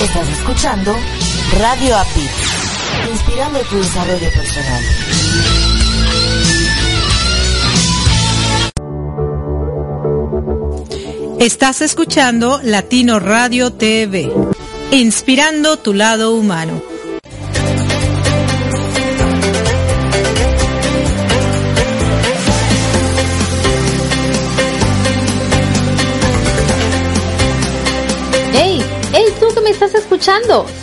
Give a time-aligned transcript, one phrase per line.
[0.00, 0.94] Estás escuchando
[1.58, 2.28] Radio API,
[3.10, 4.84] inspirando tu desarrollo personal.
[11.40, 14.30] Estás escuchando Latino Radio TV,
[14.90, 16.95] inspirando tu lado humano.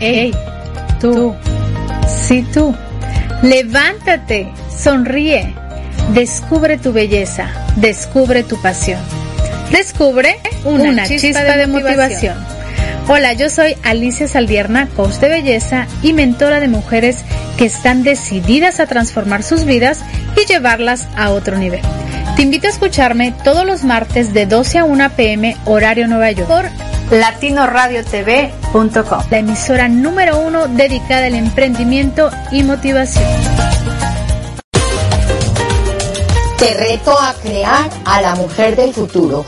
[0.00, 0.32] Hey,
[1.00, 1.34] tú,
[2.26, 2.74] sí tú.
[3.44, 5.54] Levántate, sonríe,
[6.14, 8.98] descubre tu belleza, descubre tu pasión,
[9.70, 12.38] descubre una, chispa, de, motivación.
[13.06, 17.18] Hola, yo soy Alicia Saldierna, coach de belleza y mentora de mujeres
[17.58, 20.00] que están decididas a transformar sus vidas
[20.42, 21.82] y llevarlas a otro nivel.
[22.36, 26.48] Te invito a escucharme todos los martes de 12 a 1 pm horario Nueva York
[26.48, 33.28] por latinoradiotv.com, la emisora número uno dedicada al emprendimiento y motivación.
[36.58, 39.44] Te reto a crear a la mujer del futuro.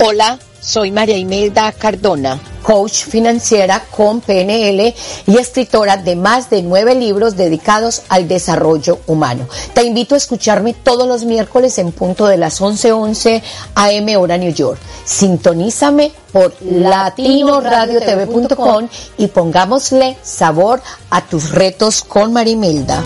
[0.00, 4.94] Hola, soy María Imelda Cardona, coach financiera con PNL
[5.26, 9.46] y escritora de más de nueve libros dedicados al desarrollo humano.
[9.74, 13.42] Te invito a escucharme todos los miércoles en punto de las 11:11
[13.74, 14.80] AM hora New York.
[15.04, 18.88] Sintonízame por latinoradiotv.com
[19.18, 20.80] y pongámosle sabor
[21.10, 23.02] a tus retos con Marimelda.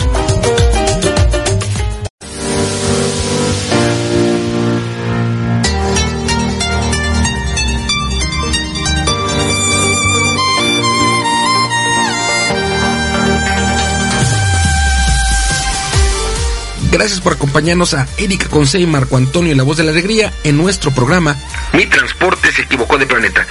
[16.98, 20.56] Gracias por acompañarnos a Erika Conce y Marco Antonio La Voz de la Alegría en
[20.56, 21.36] nuestro programa
[21.72, 23.46] Mi transporte se equivocó de planeta.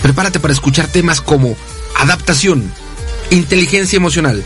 [0.00, 1.54] Prepárate para escuchar temas como
[1.98, 2.72] adaptación,
[3.28, 4.42] inteligencia emocional,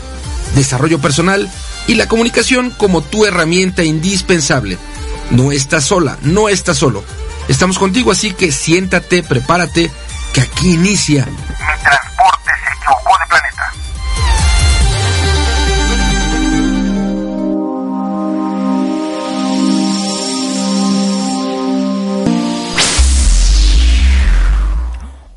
[0.55, 1.49] desarrollo personal
[1.87, 4.77] y la comunicación como tu herramienta indispensable.
[5.31, 7.01] No estás sola, no estás solo.
[7.47, 9.89] Estamos contigo, así que siéntate, prepárate,
[10.33, 12.02] que aquí inicia Mi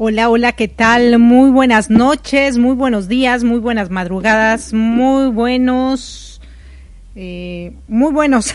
[0.08, 1.18] Hola, hola, ¿qué tal?
[1.18, 6.40] Muy buenas noches, muy buenos días, muy buenas madrugadas, muy buenos
[7.16, 8.54] eh, muy buenos.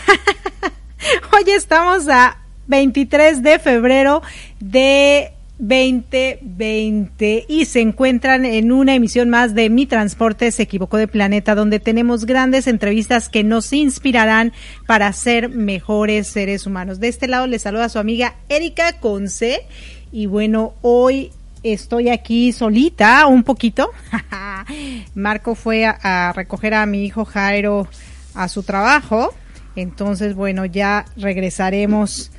[1.30, 2.38] Hoy estamos a
[2.68, 4.22] 23 de febrero
[4.60, 11.06] de 2020 y se encuentran en una emisión más de Mi Transporte se equivocó de
[11.06, 14.54] planeta donde tenemos grandes entrevistas que nos inspirarán
[14.86, 16.98] para ser mejores seres humanos.
[16.98, 19.66] De este lado les saluda su amiga Erika Conce
[20.10, 21.30] y bueno, hoy
[21.62, 23.90] estoy aquí solita un poquito.
[25.14, 27.88] Marco fue a, recoger a mi hijo Jairo
[28.34, 29.32] a su trabajo.
[29.76, 32.30] Entonces, bueno, ya regresaremos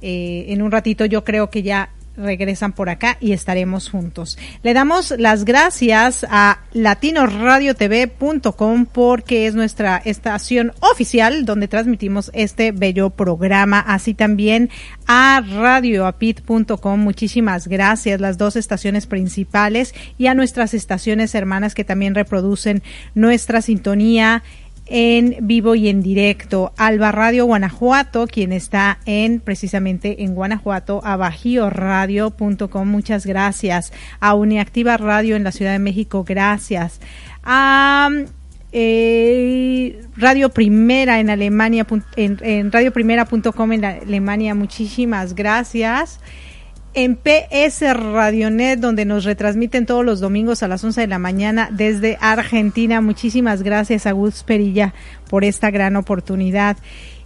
[0.00, 1.04] eh, en un ratito.
[1.04, 4.38] Yo creo que ya regresan por acá y estaremos juntos.
[4.62, 13.10] Le damos las gracias a latinoradiotv.com porque es nuestra estación oficial donde transmitimos este bello
[13.10, 14.70] programa, así también
[15.06, 17.00] a radioapit.com.
[17.00, 22.82] Muchísimas gracias, las dos estaciones principales y a nuestras estaciones hermanas que también reproducen
[23.14, 24.42] nuestra sintonía
[24.94, 26.74] en vivo y en directo.
[26.76, 33.90] Alba Radio Guanajuato, quien está en precisamente en Guanajuato, a bajioradio.com, muchas gracias.
[34.20, 37.00] A Uniactiva Radio en la Ciudad de México, gracias.
[37.42, 38.10] A
[38.72, 41.86] eh, Radio Primera en Alemania,
[42.16, 46.20] en, en radioprimera.com en Alemania, muchísimas gracias
[46.94, 51.68] en PS Radionet, donde nos retransmiten todos los domingos a las 11 de la mañana
[51.72, 53.00] desde Argentina.
[53.00, 54.94] Muchísimas gracias a Gus Perilla
[55.28, 56.76] por esta gran oportunidad.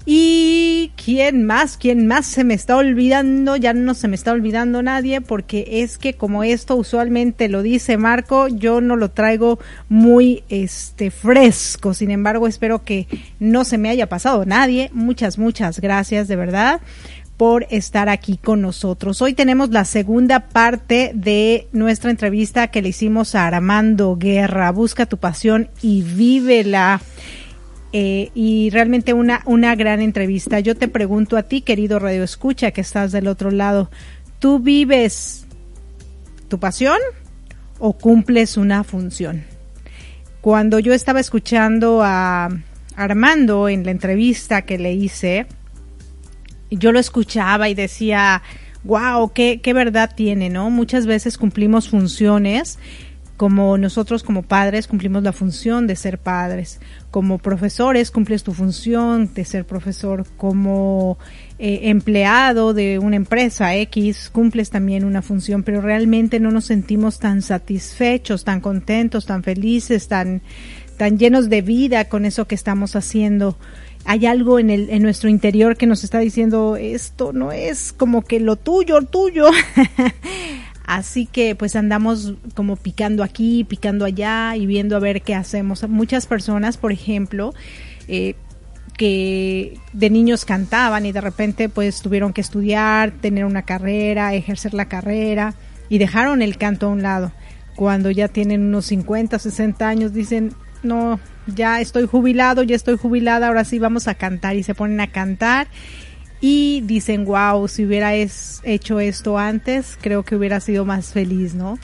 [0.09, 4.81] Y quién más, quién más se me está olvidando, ya no se me está olvidando
[4.81, 9.59] nadie, porque es que como esto usualmente lo dice Marco, yo no lo traigo
[9.89, 11.93] muy este fresco.
[11.93, 13.09] Sin embargo, espero que
[13.41, 14.91] no se me haya pasado nadie.
[14.93, 16.81] Muchas, muchas gracias, de verdad
[17.37, 19.21] por estar aquí con nosotros.
[19.21, 24.71] Hoy tenemos la segunda parte de nuestra entrevista que le hicimos a Armando Guerra.
[24.73, 27.01] Busca tu pasión y vívela.
[27.93, 30.61] Eh, y realmente una, una gran entrevista.
[30.61, 33.91] Yo te pregunto a ti, querido Radio Escucha, que estás del otro lado,
[34.39, 35.47] ¿tú vives
[36.49, 36.99] tu pasión
[37.79, 39.45] o cumples una función?
[40.41, 42.51] Cuando yo estaba escuchando a
[42.97, 45.47] Armando en la entrevista que le hice,
[46.71, 48.43] yo lo escuchaba y decía,
[48.85, 50.71] wow, qué, qué verdad tiene, ¿no?
[50.71, 52.79] Muchas veces cumplimos funciones
[53.37, 56.81] como nosotros como padres cumplimos la función de ser padres,
[57.11, 61.19] como profesores cumples tu función de ser profesor, como
[61.59, 67.19] eh, empleado de una empresa X cumples también una función, pero realmente no nos sentimos
[67.19, 70.41] tan satisfechos, tan contentos, tan felices, tan,
[70.97, 73.59] tan llenos de vida con eso que estamos haciendo
[74.07, 78.23] hay algo en, el, en nuestro interior que nos está diciendo esto no es como
[78.23, 79.47] que lo tuyo, tuyo.
[80.87, 85.87] Así que pues andamos como picando aquí, picando allá y viendo a ver qué hacemos.
[85.89, 87.53] Muchas personas, por ejemplo,
[88.07, 88.37] eh,
[88.97, 94.75] que de niños cantaban y de repente pues tuvieron que estudiar, tener una carrera, ejercer
[94.75, 95.55] la carrera
[95.89, 97.33] y dejaron el canto a un lado.
[97.75, 100.55] Cuando ya tienen unos 50, 60 años dicen,
[100.85, 104.57] no, ya estoy jubilado, ya estoy jubilada, ahora sí vamos a cantar.
[104.57, 105.69] Y se ponen a cantar
[106.41, 111.79] y dicen, wow, si hubiera hecho esto antes, creo que hubiera sido más feliz, ¿no?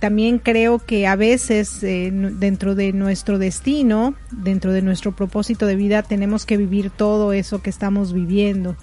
[0.00, 5.76] También creo que a veces eh, dentro de nuestro destino, dentro de nuestro propósito de
[5.76, 8.76] vida, tenemos que vivir todo eso que estamos viviendo.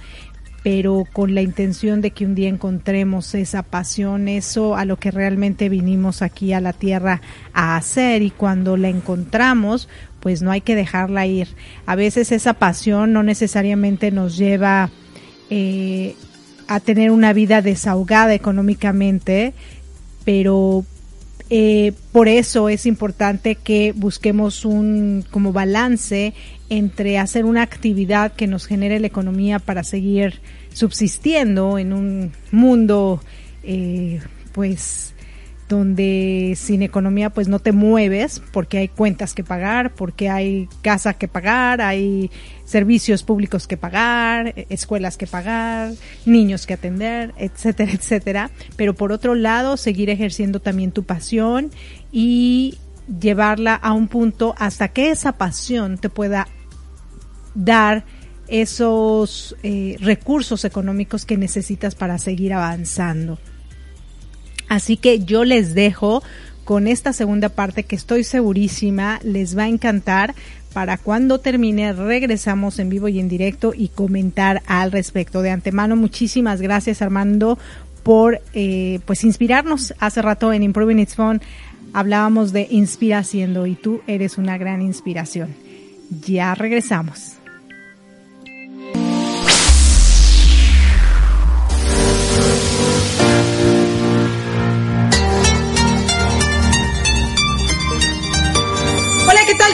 [0.62, 5.10] Pero con la intención de que un día encontremos esa pasión, eso a lo que
[5.10, 7.22] realmente vinimos aquí a la tierra
[7.52, 8.22] a hacer.
[8.22, 11.48] Y cuando la encontramos, pues no hay que dejarla ir.
[11.86, 14.90] A veces esa pasión no necesariamente nos lleva
[15.50, 16.16] eh,
[16.68, 19.54] a tener una vida desahogada económicamente,
[20.26, 20.86] pero
[21.50, 26.34] eh, por eso es importante que busquemos un como balance
[26.70, 30.42] entre hacer una actividad que nos genere la economía para seguir
[30.74, 33.22] subsistiendo en un mundo
[33.64, 34.20] eh,
[34.52, 35.14] pues
[35.70, 41.14] donde sin economía pues no te mueves porque hay cuentas que pagar, porque hay casa
[41.14, 42.32] que pagar, hay
[42.66, 45.92] servicios públicos que pagar, escuelas que pagar,
[46.26, 48.52] niños que atender, etcétera, etcétera.
[48.76, 51.72] Pero por otro lado, seguir ejerciendo también tu pasión
[52.12, 52.78] y
[53.20, 56.48] llevarla a un punto hasta que esa pasión te pueda
[57.56, 58.06] dar
[58.48, 63.38] esos eh, recursos económicos que necesitas para seguir avanzando.
[64.68, 66.24] Así que yo les dejo
[66.64, 70.36] con esta segunda parte que estoy segurísima les va a encantar.
[70.74, 75.42] Para cuando termine regresamos en vivo y en directo y comentar al respecto.
[75.42, 77.58] De antemano, muchísimas gracias Armando
[78.04, 79.94] por eh, pues inspirarnos.
[80.00, 81.42] Hace rato en Improving Its Phone
[81.94, 85.56] hablábamos de inspiración y tú eres una gran inspiración.
[86.26, 87.37] Ya regresamos.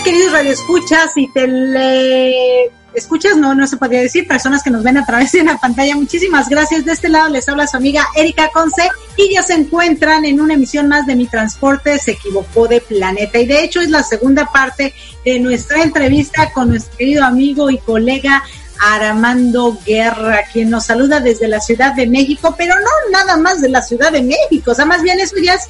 [0.03, 5.05] Queridos radioescuchas y tele escuchas, no, no se podría decir, personas que nos ven a
[5.05, 5.95] través de la pantalla.
[5.95, 6.85] Muchísimas gracias.
[6.85, 10.53] De este lado les habla su amiga Erika Conce y ya se encuentran en una
[10.53, 13.39] emisión más de Mi Transporte se equivocó de planeta.
[13.39, 14.93] Y de hecho es la segunda parte
[15.25, 18.43] de nuestra entrevista con nuestro querido amigo y colega
[18.83, 23.69] Armando Guerra, quien nos saluda desde la Ciudad de México, pero no nada más de
[23.69, 25.69] la Ciudad de México, o sea, más bien eso ya es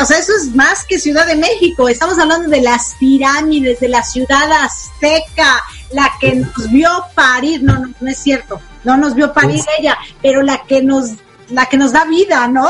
[0.00, 1.88] o sea, eso es más que Ciudad de México.
[1.88, 7.62] Estamos hablando de las pirámides, de la ciudad azteca, la que nos vio parir.
[7.62, 8.60] No, no, no es cierto.
[8.84, 11.10] No nos vio parir ella, pero la que nos,
[11.48, 12.68] la que nos da vida, ¿no?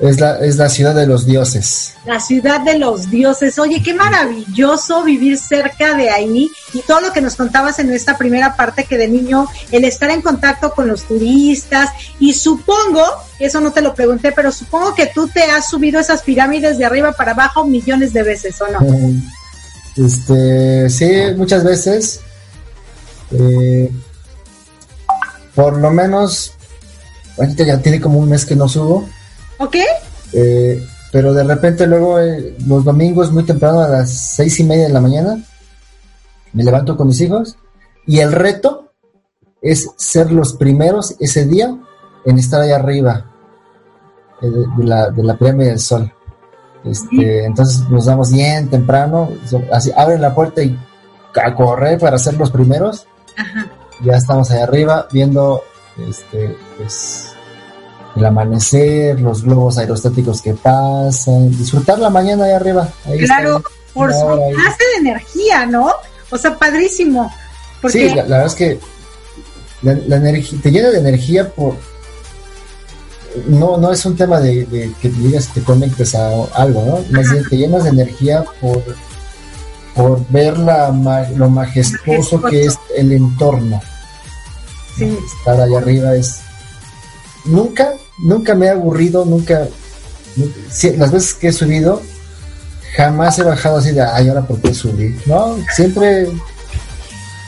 [0.00, 1.94] Es la, es la ciudad de los dioses.
[2.04, 3.58] La ciudad de los dioses.
[3.58, 8.18] Oye, qué maravilloso vivir cerca de ahí y todo lo que nos contabas en esta
[8.18, 13.02] primera parte que de niño, el estar en contacto con los turistas y supongo,
[13.38, 16.84] eso no te lo pregunté, pero supongo que tú te has subido esas pirámides de
[16.84, 18.80] arriba para abajo millones de veces, ¿o no?
[19.94, 22.20] Este, sí, muchas veces.
[23.30, 23.90] Eh,
[25.54, 26.54] por lo menos,
[27.36, 29.06] ahorita ya tiene como un mes que no subo
[29.62, 29.76] ¿Ok?
[30.32, 34.88] Eh, pero de repente luego eh, los domingos muy temprano a las seis y media
[34.88, 35.38] de la mañana
[36.52, 37.56] me levanto con mis hijos
[38.06, 38.92] y el reto
[39.60, 41.76] es ser los primeros ese día
[42.24, 43.30] en estar ahí arriba
[44.40, 46.12] eh, de, la, de la pirámide del sol.
[46.84, 49.28] Este, entonces nos damos bien temprano,
[49.70, 50.76] así abren la puerta y
[51.40, 53.06] a correr para ser los primeros.
[54.02, 55.62] Ya estamos ahí arriba viendo
[56.08, 57.31] este, pues,
[58.16, 62.88] el amanecer, los globos aerostáticos que pasan, disfrutar la mañana ahí arriba.
[63.24, 63.62] claro,
[63.94, 65.90] por su clase de energía, ¿no?
[66.30, 67.32] O sea, padrísimo.
[67.88, 68.78] Sí, la, verdad es que
[69.82, 71.76] la, energía, te llena de energía por...
[73.46, 77.16] No, no es un tema de, que digas te conectes a algo, ¿no?
[77.16, 78.82] Más bien te llenas de energía por,
[79.94, 80.90] por ver la,
[81.34, 83.80] lo majestuoso, que es el entorno.
[84.98, 85.18] Sí.
[85.38, 86.40] Estar allá arriba es
[87.46, 89.68] nunca, nunca me he aburrido, nunca,
[90.96, 92.02] las veces que he subido,
[92.96, 95.58] jamás he bajado así de, ay, ahora por qué subí, ¿no?
[95.74, 96.28] Siempre,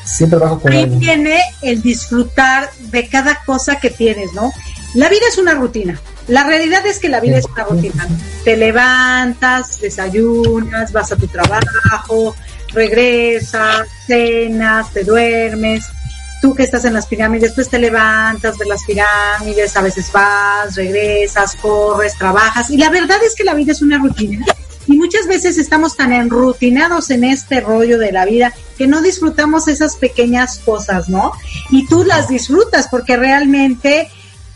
[0.05, 4.53] siempre bajo con Ahí viene el disfrutar de cada cosa que tienes, ¿no?
[4.95, 6.01] La vida es una rutina.
[6.29, 8.09] La realidad es que la vida es una rutina.
[8.45, 12.35] Te levantas, desayunas, vas a tu trabajo,
[12.73, 15.85] regresas, cenas, te duermes,
[16.45, 20.75] tú que estás en las pirámides, pues te levantas de las pirámides, a veces vas,
[20.75, 22.69] regresas, corres, trabajas.
[22.69, 24.45] Y la verdad es que la vida es una rutina.
[24.87, 29.69] Y muchas veces estamos tan enrutinados en este rollo de la vida que no disfrutamos
[29.69, 31.33] esas pequeñas cosas, ¿no?
[31.71, 34.11] Y tú las disfrutas porque realmente,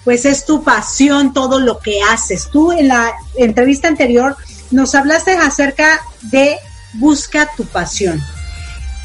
[0.04, 2.50] pues es tu pasión todo lo que haces.
[2.52, 4.36] Tú en la entrevista anterior
[4.70, 6.58] nos hablaste acerca de
[6.92, 8.22] busca tu pasión.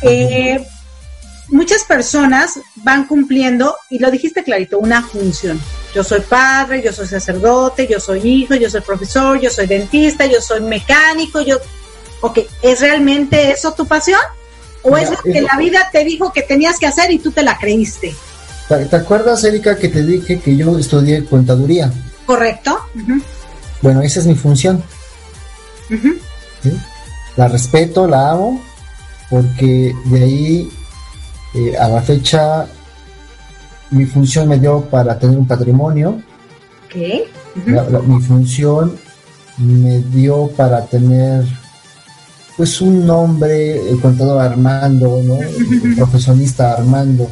[0.02, 0.68] Eh,
[1.50, 5.60] muchas personas van cumpliendo, y lo dijiste clarito, una función.
[5.94, 10.26] Yo soy padre, yo soy sacerdote, yo soy hijo, yo soy profesor, yo soy dentista,
[10.26, 11.58] yo soy mecánico, yo...
[12.22, 14.22] Ok, ¿es realmente eso tu pasión?
[14.82, 17.44] ¿O es lo que la vida te dijo que tenías que hacer y tú te
[17.44, 18.16] la creíste?
[18.68, 21.92] ¿Te acuerdas, Erika, que te dije que yo estudié contaduría?
[22.26, 22.80] Correcto.
[23.82, 24.84] Bueno, esa es mi función.
[27.36, 28.64] La respeto, la amo,
[29.30, 30.72] porque de ahí
[31.54, 32.66] eh, a la fecha,
[33.92, 36.22] mi función me dio para tener un patrimonio.
[36.90, 37.26] ¿Qué?
[38.08, 38.98] mi función
[39.58, 41.46] me dio para tener
[42.58, 45.36] pues un nombre, el contador Armando, ¿no?
[45.42, 47.30] el profesionista Armando.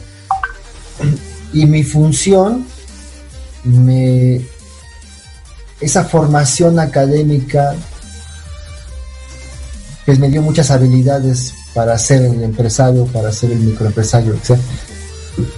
[1.53, 2.65] Y mi función,
[3.63, 4.41] me,
[5.79, 7.75] esa formación académica,
[10.05, 14.35] pues me dio muchas habilidades para ser el empresario, para ser el microempresario,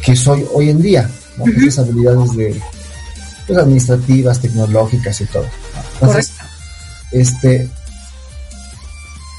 [0.02, 1.46] que soy hoy en día, ¿no?
[1.46, 2.62] Esas habilidades de
[3.48, 5.46] pues, administrativas, tecnológicas y todo.
[7.12, 7.70] este,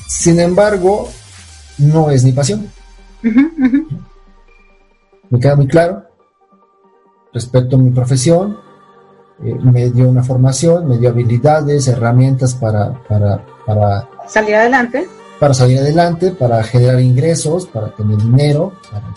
[0.08, 1.10] sin embargo,
[1.78, 2.70] no es mi pasión.
[5.30, 6.04] Me queda muy claro.
[7.32, 8.56] Respeto a mi profesión,
[9.44, 15.08] eh, me dio una formación, me dio habilidades, herramientas para, para, para salir adelante
[15.44, 19.14] para salir adelante, para generar ingresos, para tener dinero, para,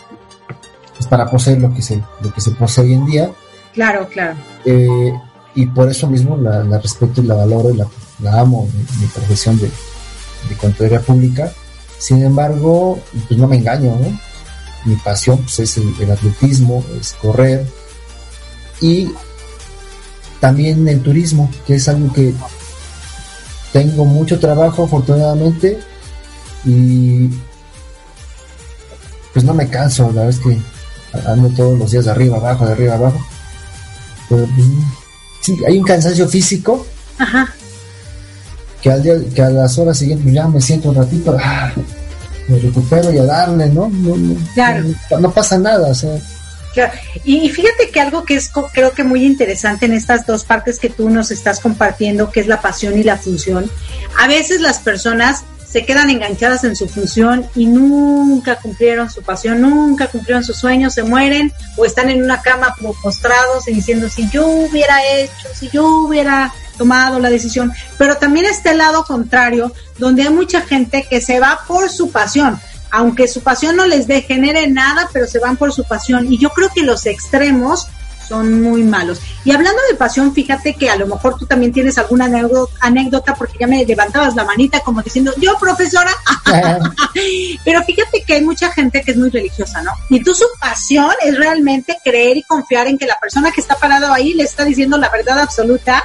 [0.93, 3.31] pues, para poseer lo que se, lo que se posee hoy en día.
[3.73, 4.35] Claro, claro.
[4.65, 5.13] Eh,
[5.55, 8.67] y por eso mismo la, respeto y la valoro y la, amo,
[8.99, 9.67] mi, profesión de,
[10.49, 11.49] de contaduría pública.
[11.97, 14.19] Sin embargo, pues no me engaño, ¿no?
[14.83, 17.65] Mi pasión pues, es el, atletismo, es correr
[18.81, 19.09] y
[20.41, 22.33] también el turismo, que es algo que
[23.71, 25.86] tengo mucho trabajo afortunadamente
[26.67, 27.29] y
[29.33, 30.59] pues no me canso, la verdad es que
[31.27, 33.19] ando todos los días de arriba abajo, de arriba abajo.
[34.29, 34.67] Pero pues,
[35.41, 36.85] sí, hay un cansancio físico.
[37.17, 37.51] Ajá
[38.81, 41.71] que, al día, que a las horas siguientes ya me siento un ratito, ah,
[42.47, 43.89] me recupero y a darle, ¿no?
[43.89, 44.15] No,
[45.19, 46.17] no, pasa nada, o sea.
[47.23, 50.89] Y fíjate que algo que es creo que muy interesante en estas dos partes que
[50.89, 53.69] tú nos estás compartiendo, que es la pasión y la función,
[54.19, 59.61] a veces las personas se quedan enganchadas en su función y nunca cumplieron su pasión,
[59.61, 64.29] nunca cumplieron sus sueños, se mueren o están en una cama postrados y diciendo si
[64.29, 69.73] yo hubiera hecho, si yo hubiera tomado la decisión, pero también está el lado contrario,
[69.97, 72.59] donde hay mucha gente que se va por su pasión,
[72.91, 76.31] aunque su pasión no les genere nada, pero se van por su pasión.
[76.31, 77.87] Y yo creo que los extremos
[78.27, 79.19] son muy malos.
[79.45, 82.29] Y hablando de pasión, fíjate que a lo mejor tú también tienes alguna
[82.81, 86.11] anécdota, porque ya me levantabas la manita como diciendo, yo profesora,
[87.65, 89.91] pero fíjate que hay mucha gente que es muy religiosa, ¿no?
[90.09, 93.75] Y tú su pasión es realmente creer y confiar en que la persona que está
[93.75, 96.03] parado ahí le está diciendo la verdad absoluta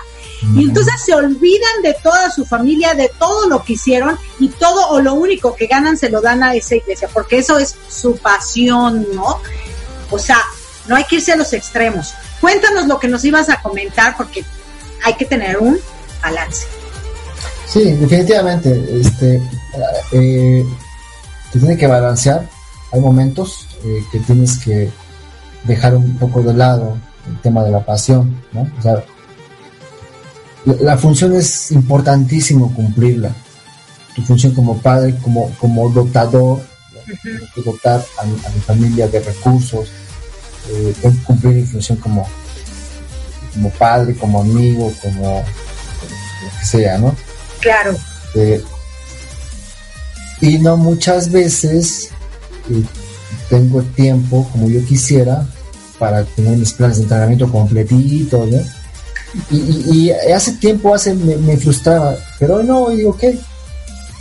[0.57, 4.89] y entonces se olvidan de toda su familia, de todo lo que hicieron y todo
[4.89, 8.17] o lo único que ganan se lo dan a esa iglesia, porque eso es su
[8.17, 9.41] pasión, ¿no?
[10.11, 10.43] O sea,
[10.87, 12.15] no hay que irse a los extremos.
[12.41, 14.45] Cuéntanos lo que nos ibas a comentar porque
[15.05, 15.79] hay que tener un
[16.23, 16.67] balance.
[17.67, 19.01] Sí, definitivamente.
[19.01, 19.43] Este,
[20.13, 20.65] eh,
[21.53, 22.49] se tiene que balancear.
[22.93, 24.91] Hay momentos eh, que tienes que
[25.65, 26.99] dejar un poco de lado
[27.29, 28.69] el tema de la pasión, ¿no?
[28.79, 29.05] O sea,
[30.65, 33.35] la, función es importantísimo cumplirla.
[34.15, 36.61] Tu función como padre, como, como dotador,
[37.65, 39.89] dotar a mi, familia de recursos,
[40.71, 40.95] eh,
[41.25, 42.29] cumplir mi función como,
[43.55, 45.45] como padre, como amigo, como,
[46.43, 47.15] lo que sea, ¿no?
[47.61, 47.97] Claro.
[48.35, 48.63] Eh,
[50.41, 52.11] y no muchas veces
[52.71, 52.83] eh,
[53.49, 55.47] tengo tiempo como yo quisiera
[55.99, 58.59] para tener mis planes de entrenamiento completitos, ¿no?
[59.51, 63.39] Y, hace tiempo hace me, frustraba, pero no, digo, ¿qué?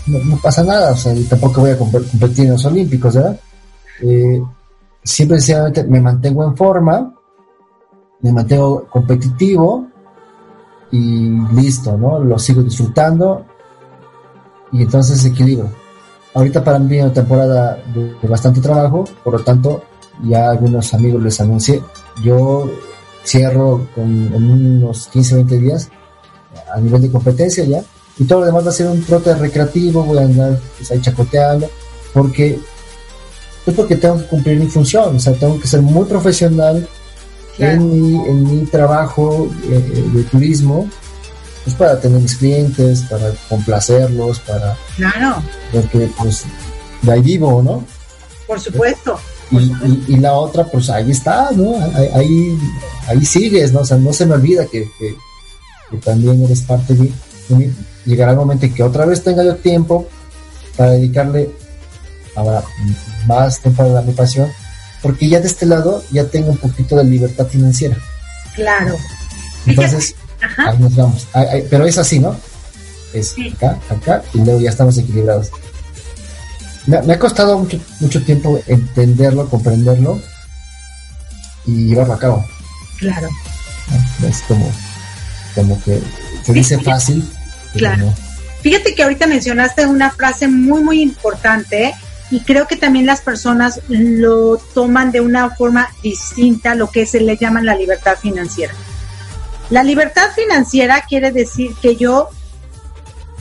[0.05, 3.39] No, pasa nada, o sea, tampoco voy a competir en los Olímpicos, ¿verdad?
[4.01, 4.41] Eh,
[5.03, 7.13] siempre sencillamente me mantengo en forma,
[8.21, 9.87] me mantengo competitivo
[10.91, 12.19] y listo, ¿no?
[12.19, 13.45] Lo sigo disfrutando
[14.71, 15.69] y entonces equilibro.
[16.33, 19.83] Ahorita para mí una temporada de bastante trabajo, por lo tanto,
[20.23, 21.81] ya algunos amigos les anuncié,
[22.23, 22.69] yo
[23.25, 25.89] cierro con, unos 15, 20 días
[26.73, 27.83] a nivel de competencia ya.
[28.17, 31.67] Y todo lo demás va a ser un trote recreativo, voy a andar pues, chacoteando,
[32.13, 32.59] porque
[33.65, 36.87] es porque tengo que cumplir mi función, o sea, tengo que ser muy profesional
[37.57, 40.89] en, mi, en mi trabajo eh, eh, de turismo,
[41.63, 44.75] pues para tener mis clientes, para complacerlos, para...
[44.95, 45.43] Claro.
[45.71, 46.43] Porque pues
[47.01, 47.83] de ahí vivo, ¿no?
[48.47, 49.19] Por supuesto.
[50.07, 51.75] Y, la otra, pues ahí está, ¿no?
[52.15, 52.57] Ahí,
[53.07, 53.81] ahí sigues, ¿no?
[53.81, 54.87] O sea, no se me olvida que,
[56.03, 57.11] también eres parte de,
[57.49, 57.71] mí.
[58.05, 60.07] Llegará el momento en que otra vez tenga yo tiempo
[60.77, 61.51] para dedicarle
[62.35, 62.63] ahora
[63.25, 64.49] más tiempo a la mi pasión,
[65.01, 67.97] porque ya de este lado ya tengo un poquito de libertad financiera.
[68.55, 68.97] Claro.
[69.65, 70.15] Entonces,
[70.57, 71.27] ahí nos vamos.
[71.69, 72.35] pero es así, ¿no?
[73.13, 75.51] Es acá, acá, y luego ya estamos equilibrados
[76.85, 80.21] me, ha costado mucho, mucho tiempo entenderlo, comprenderlo
[81.65, 82.45] y llevarlo a cabo.
[82.97, 83.29] Claro.
[84.27, 84.71] Es como,
[85.55, 86.01] como que
[86.43, 87.27] se dice fácil.
[87.73, 88.13] Claro.
[88.61, 91.93] Fíjate que ahorita mencionaste una frase muy, muy importante
[92.31, 97.19] y creo que también las personas lo toman de una forma distinta, lo que se
[97.19, 98.73] le llama la libertad financiera.
[99.69, 102.29] La libertad financiera quiere decir que yo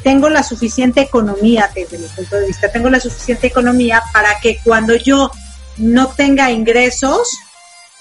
[0.03, 4.59] tengo la suficiente economía, desde mi punto de vista, tengo la suficiente economía para que
[4.65, 5.31] cuando yo
[5.77, 7.39] no tenga ingresos,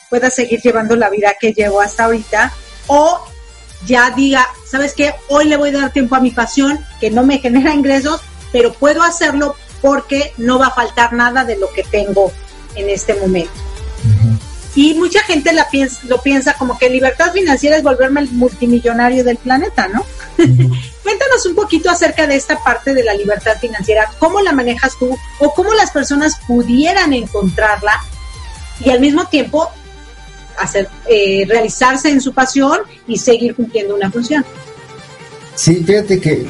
[0.10, 2.52] pueda seguir llevando la vida que llevo hasta ahorita,
[2.88, 3.24] o
[3.86, 5.14] ya diga, ¿sabes qué?
[5.28, 8.22] Hoy le voy a dar tiempo a mi pasión, que no me genera ingresos,
[8.52, 12.32] pero puedo hacerlo porque no va a faltar nada de lo que tengo
[12.76, 13.52] en este momento.
[14.76, 19.24] Y mucha gente la piensa, lo piensa como que libertad financiera es volverme el multimillonario
[19.24, 20.06] del planeta, ¿no?
[20.38, 25.18] Cuéntanos un poquito acerca de esta parte de la libertad financiera, cómo la manejas tú
[25.40, 27.94] o cómo las personas pudieran encontrarla
[28.80, 29.70] y al mismo tiempo
[30.58, 34.46] hacer eh, realizarse en su pasión y seguir cumpliendo una función.
[35.56, 36.48] Sí, fíjate que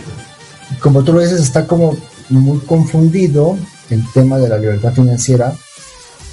[0.80, 1.98] como tú lo dices está como
[2.30, 3.58] muy confundido
[3.90, 5.54] el tema de la libertad financiera,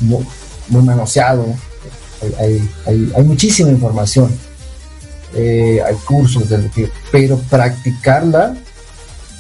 [0.01, 0.25] muy,
[0.69, 1.47] manoseado.
[2.39, 4.31] Hay, hay, hay, muchísima información,
[5.35, 8.57] eh, hay cursos, de pero practicarla,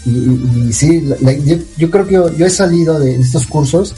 [0.07, 1.05] y, sí,
[1.77, 3.92] yo, creo que yo, he salido de estos cursos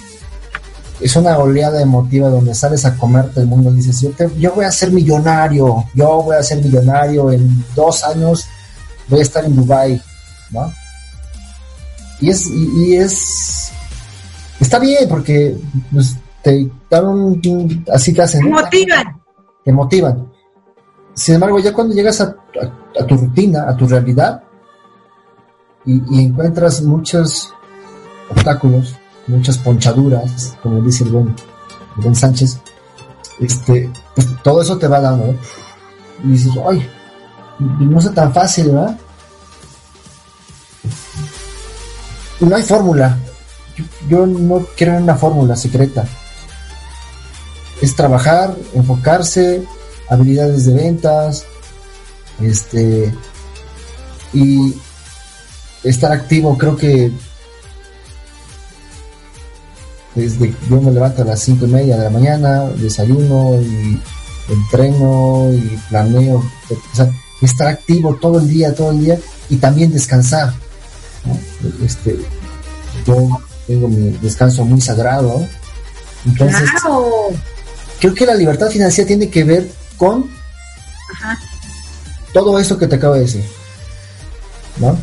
[1.00, 4.64] es una oleada emotiva donde sales a comerte el mundo y dices, yo, yo voy
[4.64, 8.46] a ser millonario, yo voy a ser millonario, en dos años
[9.08, 10.02] voy a estar en Dubai,
[10.50, 10.72] ¿no?
[12.20, 13.72] Y es, y, es,
[14.60, 15.56] está bien porque
[15.92, 18.42] pues, te dan un, así te hacen.
[18.42, 19.22] Te motivan.
[19.64, 20.32] Te motivan.
[21.14, 22.34] Sin embargo, ya cuando llegas a,
[23.06, 24.42] tu rutina, a tu realidad,
[25.84, 27.52] y, y encuentras muchos
[28.30, 31.34] obstáculos, muchas ponchaduras, como dice el buen,
[32.14, 32.60] Sánchez,
[33.40, 35.34] este, pues todo eso te va dando.
[36.24, 36.88] Y dices, ay,
[37.58, 38.98] no es tan fácil, ¿verdad?
[42.40, 43.18] No hay fórmula.
[44.08, 46.04] Yo, no quiero una fórmula secreta.
[47.80, 49.62] Es trabajar, enfocarse,
[50.08, 51.44] habilidades de ventas,
[52.40, 53.14] este,
[54.32, 54.74] y
[55.84, 56.56] estar activo.
[56.58, 57.12] Creo que
[60.14, 64.00] desde yo me levanto a las cinco y media de la mañana, desayuno y
[64.48, 67.10] entreno y planeo, o sea,
[67.42, 70.52] estar activo todo el día, todo el día y también descansar.
[71.84, 72.18] Este,
[73.06, 75.46] yo tengo mi descanso muy sagrado.
[76.24, 76.70] Entonces,
[78.00, 80.30] creo que la libertad financiera tiene que ver con
[82.32, 83.44] todo esto que te acabo de decir.
[84.78, 84.98] ¿No?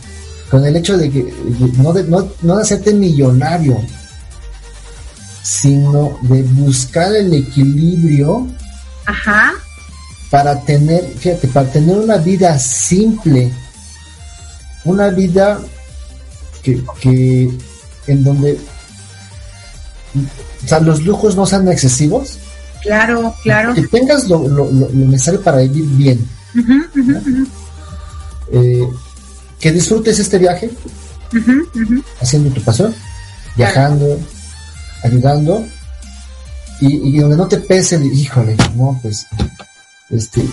[0.50, 1.34] Con el hecho de que
[1.78, 3.82] no de, no, no de hacerte millonario,
[5.44, 8.48] sino de buscar el equilibrio
[9.06, 9.54] Ajá.
[10.32, 13.52] para tener, fíjate, para tener una vida simple,
[14.86, 15.60] una vida
[16.66, 17.50] que, que
[18.08, 18.60] en donde
[20.16, 22.40] o sea, los lujos no sean excesivos.
[22.82, 23.74] Claro, claro.
[23.74, 26.28] Que tengas lo, lo, necesario para vivir bien.
[28.52, 28.88] Eh,
[29.60, 30.70] que disfrutes este viaje,
[32.22, 32.94] haciendo tu pasión,
[33.56, 34.20] viajando,
[35.04, 35.66] ayudando
[36.80, 39.26] y, donde no te pese, híjole, no, pues,
[40.12, 40.46] este,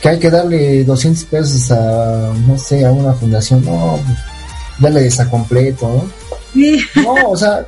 [0.00, 4.18] que hay que darle 200 pesos a, no sé, a una fundación, no, pues,
[4.80, 5.88] dale esa completo,
[6.54, 7.02] ¿no?
[7.02, 7.64] No, o sea,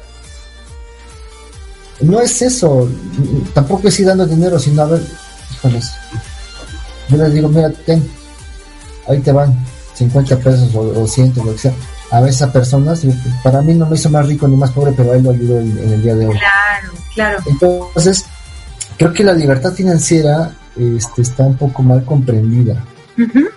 [2.00, 2.88] no es eso,
[3.54, 5.02] tampoco es ir dando dinero, sino a ver,
[5.52, 5.92] híjoles,
[7.08, 8.10] yo les digo, mira, ten,
[9.08, 9.54] ahí te van
[9.94, 11.74] 50 pesos o, o 100, lo que sea
[12.12, 12.92] a esa persona,
[13.42, 15.58] para mí no me hizo más rico ni más pobre, pero a él lo ayudó
[15.58, 16.36] en, el día de hoy.
[16.38, 17.38] Claro, claro.
[17.46, 18.26] Entonces,
[18.98, 22.84] creo que la libertad financiera este, está un poco mal comprendida.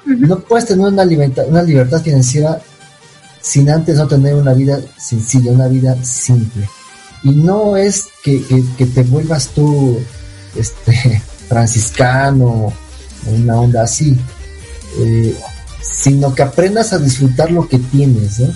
[0.06, 2.62] No puedes tener una libertad, una libertad financiera
[3.46, 6.68] sin antes no tener una vida sencilla, una vida simple.
[7.24, 8.40] Y no es que,
[8.78, 10.00] te vuelvas tú
[10.56, 12.74] este, franciscano,
[13.28, 14.18] una onda así.
[14.98, 15.38] Eh,
[15.82, 18.48] sino que aprendas a disfrutar lo que tienes, ¿no?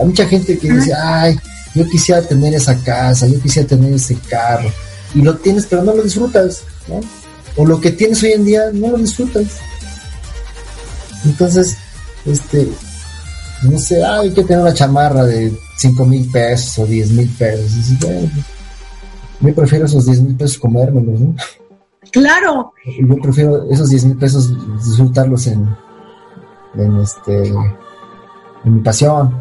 [0.00, 1.36] Hay mucha gente que dice, ay,
[1.74, 4.70] yo quisiera tener esa casa, yo quisiera tener ese carro,
[5.12, 7.00] y lo tienes, pero no lo disfrutas, ¿no?
[7.56, 9.46] O lo que tienes hoy en día, no lo disfrutas.
[11.24, 11.76] Entonces,
[12.24, 12.68] este,
[13.62, 17.28] no sé, ay, hay que tener una chamarra de 5 mil pesos o 10 mil
[17.30, 17.70] pesos.
[19.40, 21.34] yo prefiero esos 10 mil pesos comérmelos, ¿no?
[22.10, 22.72] Claro.
[22.84, 24.50] Yo prefiero esos 10 mil pesos
[24.84, 25.68] disfrutarlos en,
[26.74, 27.52] en este
[28.64, 29.34] en mi pasión.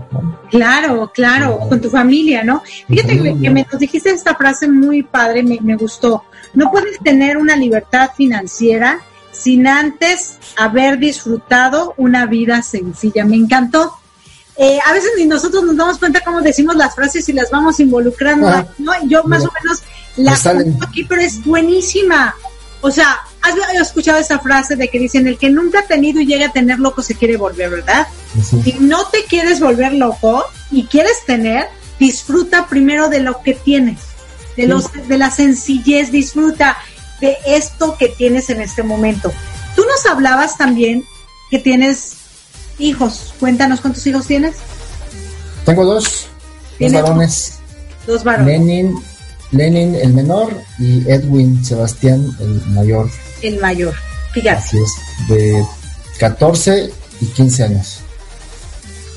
[0.49, 2.61] Claro, claro, con tu familia, ¿no?
[2.87, 6.23] Fíjate que, me dijiste esta frase muy padre, me, me gustó.
[6.53, 9.01] No puedes tener una libertad financiera
[9.31, 13.25] sin antes haber disfrutado una vida sencilla.
[13.25, 13.93] Me encantó.
[14.61, 17.79] Eh, a veces ni nosotros nos damos cuenta cómo decimos las frases y las vamos
[17.79, 18.91] involucrando, ¿no?
[19.07, 19.81] Yo más o menos
[20.17, 22.35] la pongo aquí, pero es buenísima.
[22.81, 26.25] O sea, has escuchado esa frase de que dicen el que nunca ha tenido y
[26.25, 28.07] llega a tener loco se quiere volver, ¿verdad?
[28.63, 31.67] Si no te quieres volver loco y quieres tener,
[31.97, 33.99] disfruta primero de lo que tienes,
[34.57, 36.77] de los de la sencillez, disfruta
[37.21, 39.31] de esto que tienes en este momento.
[39.77, 41.05] Tú nos hablabas también
[41.49, 42.18] que tienes
[42.79, 43.33] hijos.
[43.39, 44.55] Cuéntanos cuántos hijos tienes.
[45.65, 46.27] Tengo dos,
[46.79, 47.59] dos varones.
[48.07, 48.93] Dos varones.
[49.51, 53.09] Lenin el menor y Edwin Sebastián el mayor.
[53.41, 53.93] El mayor,
[54.33, 54.59] fíjate.
[54.59, 55.65] Así es, de
[56.19, 57.99] 14 y 15 años.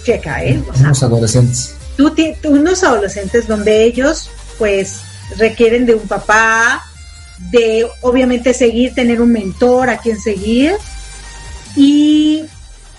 [0.04, 0.62] Checa, ¿eh?
[0.80, 1.74] unos adolescentes.
[1.96, 5.00] Tú, unos adolescentes donde ellos, pues,
[5.36, 6.82] requieren de un papá,
[7.50, 10.74] de obviamente seguir, tener un mentor a quien seguir.
[11.76, 12.41] Y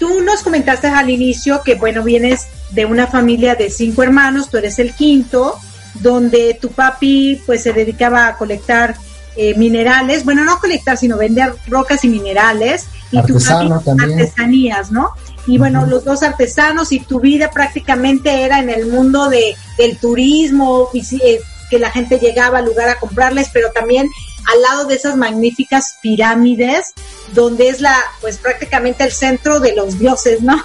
[0.03, 4.57] tú nos comentaste al inicio que, bueno, vienes de una familia de cinco hermanos, tú
[4.57, 5.57] eres el quinto,
[6.01, 8.97] donde tu papi pues se dedicaba a colectar
[9.37, 15.11] eh, minerales, bueno, no colectar, sino vender rocas y minerales, y tu papi artesanías, ¿no?
[15.47, 19.97] Y bueno, los dos artesanos y tu vida prácticamente era en el mundo de, del
[19.99, 21.39] turismo, eh,
[21.69, 24.09] que la gente llegaba al lugar a comprarles, pero también
[24.51, 26.93] al lado de esas magníficas pirámides,
[27.33, 30.63] donde es la, pues prácticamente el centro de los dioses, ¿no?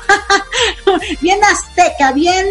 [1.20, 2.46] bien azteca, bien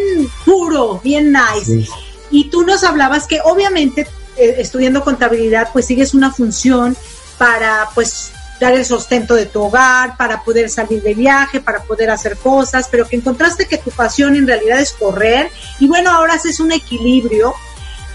[0.46, 1.88] puro, bien nice.
[2.30, 6.96] Y tú nos hablabas que obviamente eh, estudiando contabilidad, pues sigues una función
[7.38, 12.10] para, pues, dar el sustento de tu hogar, para poder salir de viaje, para poder
[12.10, 16.34] hacer cosas, pero que encontraste que tu pasión en realidad es correr y bueno, ahora
[16.34, 17.54] haces un equilibrio,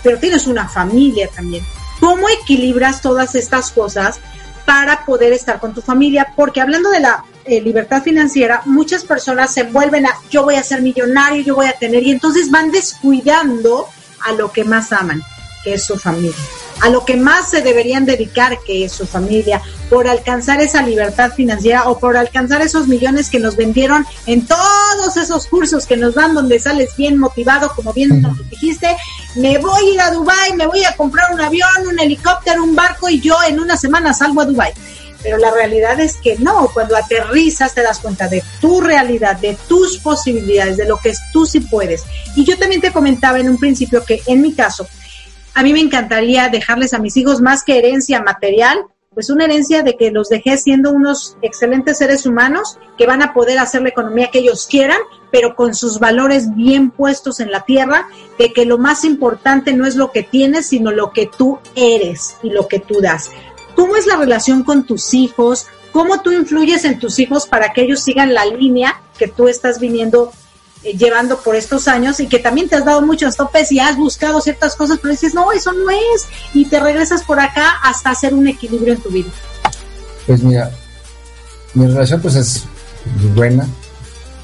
[0.02, 1.64] pero tienes una familia también.
[2.02, 4.18] ¿Cómo equilibras todas estas cosas
[4.66, 6.32] para poder estar con tu familia?
[6.34, 10.64] Porque hablando de la eh, libertad financiera, muchas personas se envuelven a yo voy a
[10.64, 13.86] ser millonario, yo voy a tener, y entonces van descuidando
[14.18, 15.22] a lo que más aman
[15.62, 16.34] que es su familia,
[16.82, 21.32] a lo que más se deberían dedicar, que es su familia, por alcanzar esa libertad
[21.32, 26.16] financiera o por alcanzar esos millones que nos vendieron en todos esos cursos que nos
[26.16, 28.96] dan donde sales bien motivado, como bien nos dijiste,
[29.36, 32.74] me voy a ir a Dubai, me voy a comprar un avión, un helicóptero, un
[32.74, 34.72] barco y yo en una semana salgo a Dubai.
[35.22, 39.56] Pero la realidad es que no, cuando aterrizas te das cuenta de tu realidad, de
[39.68, 42.02] tus posibilidades, de lo que tú sí puedes.
[42.34, 44.88] Y yo también te comentaba en un principio que en mi caso,
[45.54, 49.82] a mí me encantaría dejarles a mis hijos más que herencia material, pues una herencia
[49.82, 53.90] de que los dejé siendo unos excelentes seres humanos que van a poder hacer la
[53.90, 54.98] economía que ellos quieran,
[55.30, 59.86] pero con sus valores bien puestos en la tierra, de que lo más importante no
[59.86, 63.30] es lo que tienes, sino lo que tú eres y lo que tú das.
[63.74, 65.66] ¿Cómo es la relación con tus hijos?
[65.92, 69.78] ¿Cómo tú influyes en tus hijos para que ellos sigan la línea que tú estás
[69.78, 70.32] viniendo
[70.84, 73.96] eh, llevando por estos años y que también te has dado muchos topes y has
[73.96, 78.10] buscado ciertas cosas, pero dices, no, eso no es, y te regresas por acá hasta
[78.10, 79.30] hacer un equilibrio en tu vida.
[80.26, 80.70] Pues mira,
[81.74, 82.64] mi relación pues es
[83.34, 83.66] buena,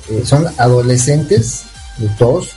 [0.08, 1.64] eh, son adolescentes,
[1.98, 2.50] de todos,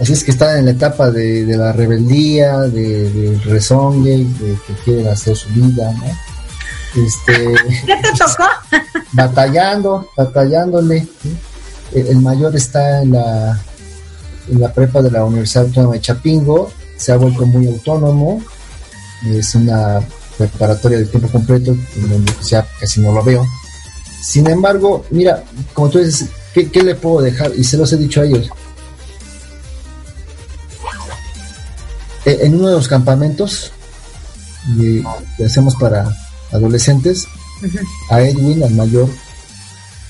[0.00, 4.72] así es que están en la etapa de, la rebeldía, de, del rezongue, de que
[4.84, 6.28] quieren hacer su vida, ¿no?
[6.96, 7.54] Este,
[7.86, 8.44] ¿Qué te tocó?
[9.12, 11.06] batallando, batallándole
[11.94, 13.60] el mayor está en la,
[14.48, 18.42] en la prepa de la Universidad Autónoma de Chapingo, se ha vuelto muy autónomo,
[19.26, 20.00] es una
[20.36, 23.46] preparatoria de tiempo completo, donde ya casi no lo veo.
[24.22, 25.42] Sin embargo, mira,
[25.74, 27.52] como tú dices, ¿qué, le puedo dejar?
[27.56, 28.48] Y se los he dicho a ellos.
[32.24, 33.72] E, en uno de los campamentos
[35.36, 36.14] que hacemos para
[36.52, 37.26] adolescentes,
[38.10, 39.08] a Edwin, al mayor,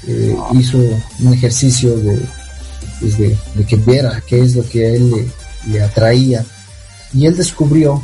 [0.06, 1.94] eh, hizo un ejercicio
[3.00, 5.30] pues, de, de, que viera qué es lo que a él
[5.66, 6.44] le, atraía.
[7.12, 8.02] Y él descubrió,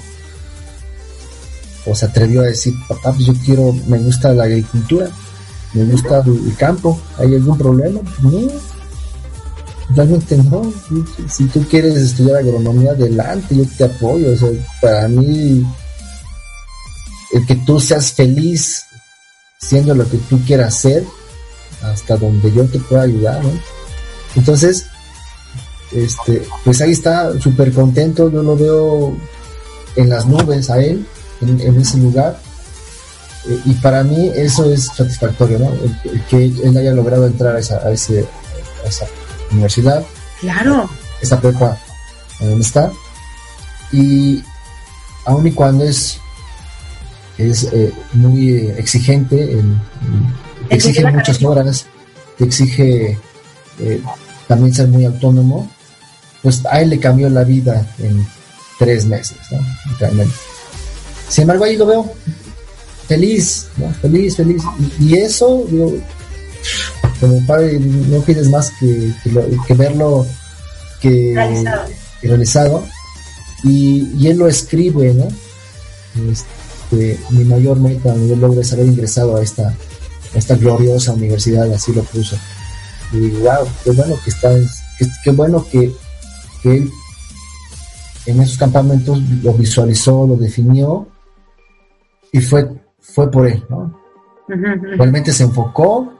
[1.87, 5.11] o se atrevió a decir, papá, pues yo quiero, me gusta la agricultura,
[5.75, 8.01] me gusta el campo, ¿hay algún problema?
[8.23, 8.49] No,
[9.95, 10.73] realmente no.
[11.29, 14.33] Si tú quieres estudiar agronomía, adelante, yo te apoyo.
[14.33, 14.49] O sea,
[14.81, 15.65] para mí,
[17.33, 18.85] el que tú seas feliz
[19.61, 21.05] siendo lo que tú quieras ser,
[21.85, 23.51] hasta donde yo te pueda ayudar, ¿no?
[24.37, 24.87] Entonces,
[25.93, 29.17] este, pues ahí está, súper contento, yo lo veo
[29.97, 31.07] en las nubes a él,
[31.41, 32.41] en, ese lugar,
[33.49, 35.71] eh, y para mí eso es satisfactorio, ¿no?
[36.29, 38.27] que él haya logrado entrar a esa, a ese,
[38.85, 39.07] esa
[39.53, 40.05] universidad.
[40.41, 40.89] Claro.
[41.21, 41.79] Esa prepa
[42.41, 42.91] donde está.
[43.93, 44.43] Y
[45.27, 46.19] aun y cuando es,
[47.39, 49.81] es eh, muy exigente en
[50.69, 51.87] te exige muchas horas,
[52.39, 53.19] te exige
[53.81, 54.03] eh,
[54.47, 55.71] también ser muy autónomo,
[56.43, 58.27] pues a él le cambió la vida en
[58.79, 59.59] tres meses, ¿no?
[61.29, 62.13] Sin embargo, ahí lo veo
[63.09, 63.91] feliz, ¿no?
[63.95, 64.63] Feliz, feliz.
[65.01, 65.95] Y, eso, digo,
[67.21, 69.13] como padre, no pides más que,
[69.67, 70.27] que, verlo
[71.01, 71.65] que
[72.23, 72.85] realizado.
[73.63, 75.29] Y, él lo escribe, ¿no?
[76.31, 79.75] Este, mi mayor meta, mi logro es haber ingresado a esta
[80.35, 82.37] esta gloriosa universidad, así lo puso.
[83.13, 84.51] Y digo, wow, qué bueno que está,
[85.23, 85.93] qué, bueno que,
[86.65, 86.91] él
[88.27, 91.07] en esos campamentos lo visualizó, lo definió
[92.33, 92.69] y fue,
[93.01, 94.01] fue por él, ¿no?
[94.49, 96.13] Realmente se enfocó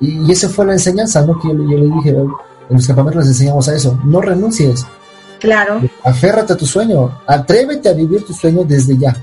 [0.00, 1.38] y, esa fue la enseñanza, ¿no?
[1.38, 2.28] Que yo, le dije, en
[2.70, 4.86] los campamentos les enseñamos a eso, no renuncies.
[5.38, 5.80] Claro.
[6.02, 9.14] Aférrate a tu sueño, atrévete a vivir tu sueño desde ya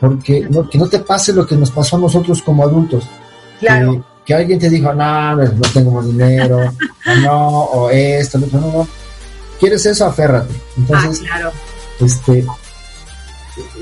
[0.00, 3.04] porque no, que no te pase lo que nos pasó a nosotros como adultos.
[3.60, 3.92] Claro.
[3.92, 6.58] Que, que alguien te dijo, no, no tengo más dinero,
[7.06, 8.88] o no, o esto, no, no, no.
[9.58, 10.06] ¿Quieres eso?
[10.06, 10.54] Aférrate.
[10.76, 11.52] Entonces, ah, claro.
[12.00, 12.46] este,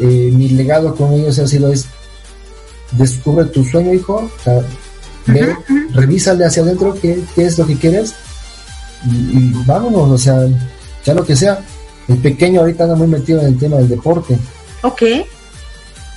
[0.00, 1.86] eh, mi legado con ellos ha sido es,
[2.92, 4.62] descubre tu sueño, hijo, o sea,
[5.26, 5.56] ve,
[5.92, 8.14] revísale hacia adentro qué, qué, es lo que quieres
[9.04, 10.46] y, vámonos, o sea,
[11.04, 11.60] ya lo que sea.
[12.08, 14.38] El pequeño ahorita anda muy metido en el tema del deporte.
[14.82, 15.02] Ok.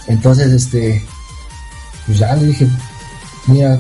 [0.09, 1.01] Entonces, este,
[2.05, 2.67] pues ya le dije,
[3.47, 3.79] mira,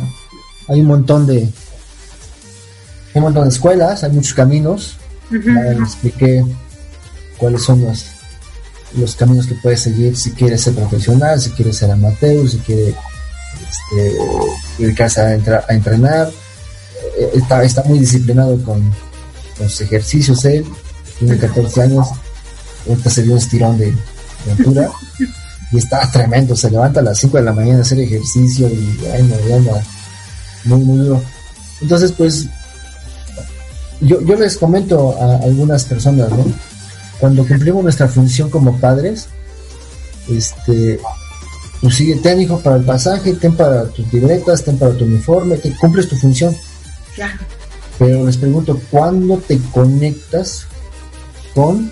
[0.67, 4.97] hay un montón de, hay un montón de escuelas, hay muchos caminos.
[5.31, 6.45] le expliqué
[7.37, 8.05] cuáles son los,
[8.95, 12.95] los caminos que puedes seguir si quieres ser profesional, si quieres ser amateur, si quieres
[13.53, 14.13] este,
[14.77, 15.33] dedicarse a,
[15.73, 16.29] entrenar.
[17.17, 18.91] Eh, está, está muy disciplinado con,
[19.59, 20.65] los ejercicios él,
[21.17, 22.07] tiene 14 años,
[22.87, 23.93] ahorita se dio un estirón de,
[24.49, 24.89] altura
[25.71, 28.97] y está tremendo, se levanta a las 5 de la mañana a hacer ejercicio y
[29.01, 29.83] bueno, anda
[30.65, 31.21] muy muy duro.
[31.81, 32.47] Entonces pues
[34.01, 36.45] yo, yo les comento a algunas personas, ¿no?
[37.19, 39.27] Cuando cumplimos nuestra función como padres,
[40.29, 40.99] este,
[41.81, 45.57] pues sigue, ten hijo para el pasaje, ten para tus libretas, ten para tu uniforme,
[45.57, 46.55] te cumples tu función.
[47.97, 50.65] Pero les pregunto, ¿cuándo te conectas
[51.53, 51.91] con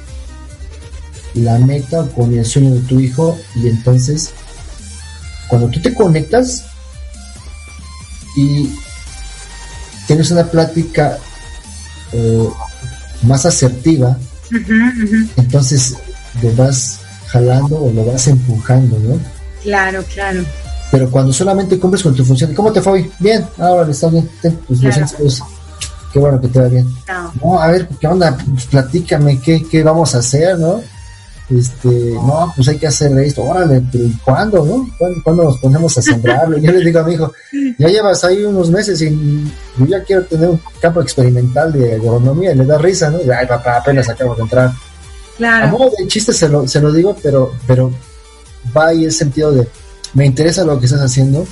[1.38, 3.38] la meta o con el sueño de tu hijo?
[3.56, 4.32] Y entonces,
[5.47, 6.65] cuando tú te conectas
[8.36, 8.69] y
[10.06, 11.17] tienes una plática
[12.13, 12.50] eh,
[13.23, 14.17] más asertiva,
[15.36, 15.95] entonces
[16.41, 19.19] lo vas jalando o lo vas empujando, ¿no?
[19.63, 20.43] Claro, claro.
[20.91, 23.10] Pero cuando solamente cumples con tu función, ¿cómo te fue?
[23.19, 24.80] Bien, ahora está bien, ten tus
[26.13, 26.88] qué bueno que te va bien.
[27.43, 28.38] No, a ver, ¿qué onda?
[28.50, 30.82] Pues platícame, ¿qué, ¿qué vamos a hacer, no?
[31.50, 34.86] Este, no, pues hay que hacer esto, órale, pero ¿y cuándo, no?
[35.24, 36.58] ¿Cuándo, nos ponemos a sembrarlo?
[36.58, 37.32] yo le digo a mi hijo,
[37.78, 39.10] ya llevas ahí unos meses y
[39.78, 43.22] yo ya quiero tener un campo experimental de agronomía, y le da risa, ¿no?
[43.22, 44.74] Y, ay, papá, apenas acabo de entrar.
[45.38, 45.68] Claro.
[45.68, 47.94] A modo de chiste se lo, se lo digo, pero, pero
[48.76, 49.70] va ahí el sentido de,
[50.14, 51.48] me interesa lo que estás haciendo,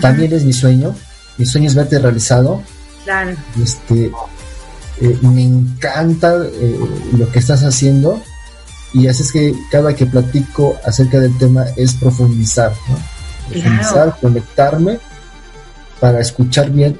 [0.00, 0.94] también es mi sueño,
[1.36, 2.62] mi sueño es verte realizado.
[3.02, 3.36] Claro.
[3.60, 4.12] Este,
[5.00, 6.78] eh, me encanta eh,
[7.16, 8.22] lo que estás haciendo
[8.96, 12.96] y así es que cada que platico acerca del tema es profundizar, ¿no?
[13.50, 14.98] Profundizar, conectarme
[16.00, 16.98] para escuchar bien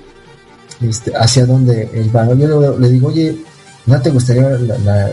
[0.83, 2.27] este, hacia dónde el va.
[2.35, 3.35] Yo le, digo, oye,
[3.87, 4.47] ¿no te gustaría,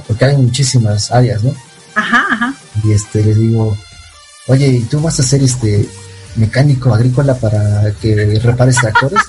[0.06, 1.56] porque hay muchísimas áreas, ¿no?
[1.96, 2.54] Ajá, ajá.
[2.84, 3.78] Y este, le digo,
[4.48, 5.88] oye, ¿y tú vas a ser este
[6.36, 9.22] mecánico agrícola para que repares tractores?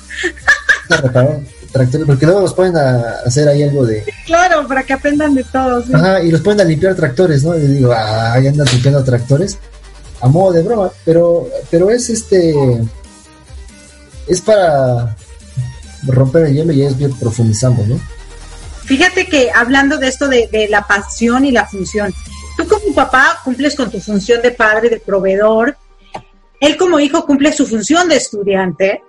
[0.88, 1.38] reparar
[1.74, 4.04] tractores, porque luego los pueden a hacer ahí algo de...
[4.26, 5.92] Claro, para que aprendan de todos.
[5.92, 7.56] Ajá, y los pueden a limpiar tractores, ¿no?
[7.56, 9.58] Y digo, ay, andan limpiando tractores,
[10.20, 12.54] a modo de broma, pero, pero es este...
[14.28, 15.16] Es para
[16.06, 18.00] romper el hielo y es bien profundizamos, ¿no?
[18.84, 22.14] Fíjate que hablando de esto de, de la pasión y la función,
[22.56, 25.76] tú como papá cumples con tu función de padre, de proveedor,
[26.60, 29.02] él como hijo cumple su función de estudiante,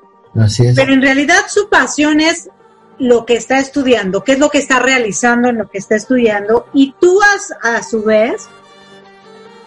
[0.75, 2.49] Pero en realidad su pasión es
[2.99, 6.67] lo que está estudiando, qué es lo que está realizando en lo que está estudiando,
[6.73, 8.47] y tú a, a su vez,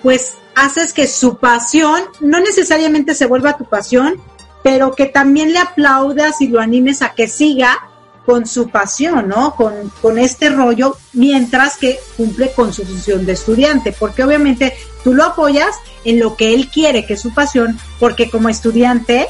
[0.02, 4.20] pues haces que su pasión no necesariamente se vuelva tu pasión,
[4.62, 7.78] pero que también le aplaudas y lo animes a que siga
[8.26, 9.54] con su pasión, ¿no?
[9.54, 15.14] Con, con este rollo, mientras que cumple con su función de estudiante, porque obviamente tú
[15.14, 19.28] lo apoyas en lo que él quiere, que es su pasión, porque como estudiante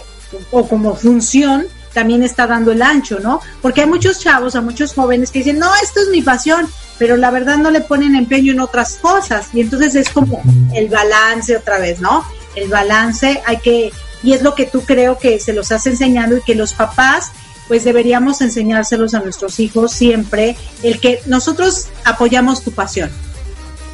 [0.50, 3.40] o como función también está dando el ancho, ¿no?
[3.60, 7.16] Porque hay muchos chavos, a muchos jóvenes que dicen, no, esto es mi pasión, pero
[7.16, 9.48] la verdad no le ponen empeño en otras cosas.
[9.52, 10.42] Y entonces es como
[10.74, 12.24] el balance otra vez, ¿no?
[12.54, 16.36] El balance hay que, y es lo que tú creo que se los has enseñado
[16.36, 17.32] y que los papás
[17.68, 23.10] pues deberíamos enseñárselos a nuestros hijos siempre, el que nosotros apoyamos tu pasión.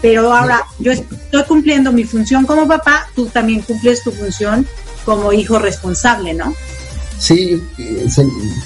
[0.01, 4.67] Pero ahora yo estoy cumpliendo mi función como papá, tú también cumples tu función
[5.05, 6.55] como hijo responsable, ¿no?
[7.19, 7.63] Sí,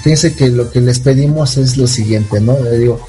[0.01, 2.59] fíjense que lo que les pedimos es lo siguiente, ¿no?
[2.59, 3.07] Le digo,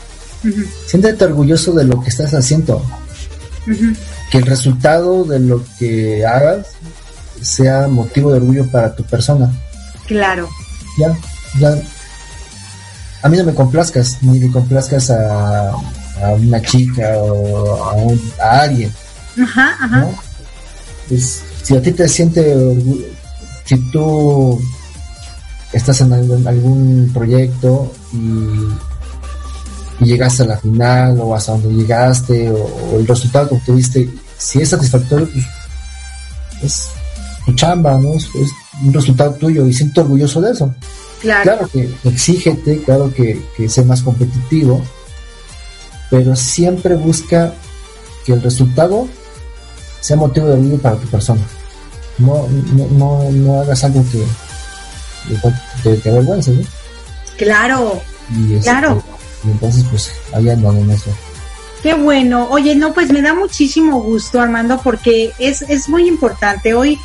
[0.87, 2.85] siéntete orgulloso de lo que estás haciendo.
[4.31, 6.69] Que el resultado de lo que hagas
[7.41, 9.51] sea motivo de orgullo para tu persona.
[10.07, 10.49] Claro.
[10.99, 11.17] Ya,
[11.59, 11.83] ya.
[13.23, 18.33] A mí no me complazcas, ni le complazcas a, a una chica o a, un,
[18.41, 18.93] a alguien.
[19.43, 20.09] Ajá, ajá.
[21.09, 23.05] Pues, si a ti te siente orgullo,
[23.71, 24.61] si tú
[25.73, 28.17] estás en algún, proyecto y,
[30.05, 34.61] y, llegaste a la final o hasta donde llegaste o, el resultado que obtuviste, si
[34.61, 35.45] es satisfactorio, pues
[36.65, 36.89] es
[37.47, 38.15] tu chamba, ¿no?
[38.15, 38.29] Es,
[38.83, 40.75] un resultado tuyo y siento orgulloso de eso.
[41.21, 44.83] Claro, que exígete, claro que, que sea más competitivo,
[46.11, 47.53] pero siempre busca
[48.25, 49.07] que el resultado
[50.01, 51.47] sea motivo de orgullo para tu persona.
[52.21, 52.47] No,
[52.93, 54.25] no, no, hagas algo que
[55.83, 56.63] te, te avergüence, ¿no?
[57.37, 59.03] Claro, este, claro.
[59.45, 61.11] Y entonces, pues, ahí en eso.
[61.83, 62.49] Qué bueno.
[62.51, 66.75] Oye, no, pues me da muchísimo gusto, Armando, porque es, es muy importante.
[66.75, 66.99] Hoy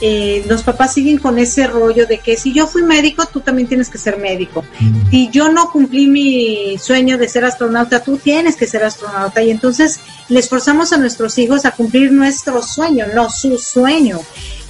[0.00, 3.68] eh, los papás siguen con ese rollo de que si yo fui médico, tú también
[3.68, 4.64] tienes que ser médico.
[4.80, 5.10] Mm.
[5.10, 9.42] Si yo no cumplí mi sueño de ser astronauta, tú tienes que ser astronauta.
[9.42, 14.20] Y entonces les forzamos a nuestros hijos a cumplir nuestro sueño, no su sueño.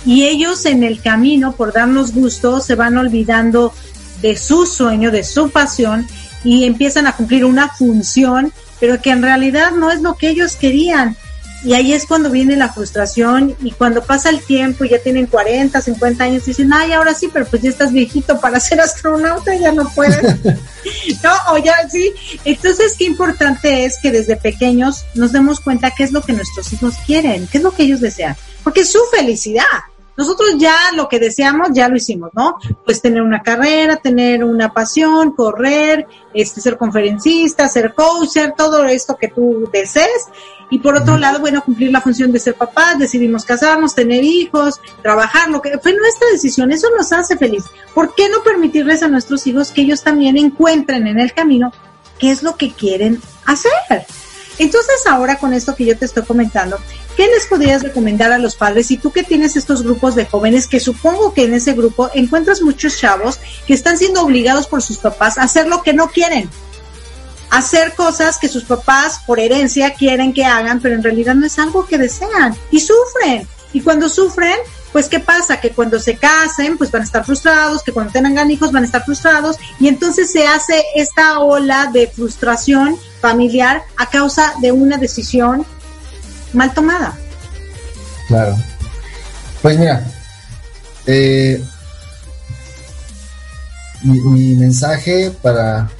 [0.04, 3.72] Y ellos en el camino, por darnos gusto, se van olvidando
[4.20, 6.06] de su sueño, de su pasión
[6.44, 10.56] y empiezan a cumplir una función, pero que en realidad no es lo que ellos
[10.56, 11.16] querían.
[11.64, 15.26] Y ahí es cuando viene la frustración y cuando pasa el tiempo y ya tienen
[15.26, 19.54] 40, 50 años, dicen, ay, ahora sí, pero pues ya estás viejito para ser astronauta,
[19.54, 20.22] ya no puedes.
[21.22, 22.12] no, o ya sí.
[22.44, 26.70] Entonces, qué importante es que desde pequeños nos demos cuenta qué es lo que nuestros
[26.74, 29.64] hijos quieren, qué es lo que ellos desean, porque es su felicidad.
[30.16, 32.56] Nosotros ya lo que deseamos ya lo hicimos, ¿no?
[32.84, 38.84] Pues tener una carrera, tener una pasión, correr, este, ser conferencista, ser coach, ser todo
[38.84, 40.26] esto que tú desees.
[40.70, 44.80] Y por otro lado, bueno, cumplir la función de ser papás, decidimos casarnos, tener hijos,
[45.02, 47.64] trabajar, lo que fue nuestra decisión, eso nos hace feliz.
[47.94, 51.72] ¿Por qué no permitirles a nuestros hijos que ellos también encuentren en el camino
[52.18, 53.72] qué es lo que quieren hacer?
[54.58, 56.78] Entonces ahora con esto que yo te estoy comentando,
[57.16, 58.90] ¿qué les podrías recomendar a los padres?
[58.90, 62.62] Y tú que tienes estos grupos de jóvenes, que supongo que en ese grupo encuentras
[62.62, 66.48] muchos chavos que están siendo obligados por sus papás a hacer lo que no quieren,
[67.50, 71.58] hacer cosas que sus papás por herencia quieren que hagan, pero en realidad no es
[71.58, 73.46] algo que desean y sufren.
[73.72, 74.56] Y cuando sufren,
[74.94, 75.60] pues ¿qué pasa?
[75.60, 78.86] Que cuando se casen, pues van a estar frustrados, que cuando tengan hijos van a
[78.86, 84.96] estar frustrados y entonces se hace esta ola de frustración familiar a causa de una
[84.96, 85.66] decisión
[86.52, 87.18] mal tomada.
[88.28, 88.56] Claro.
[89.62, 90.06] Pues mira,
[91.06, 91.60] eh,
[94.04, 95.90] mi, mensaje para,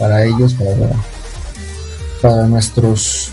[0.00, 0.74] para ellos, para,
[2.20, 3.30] para nuestros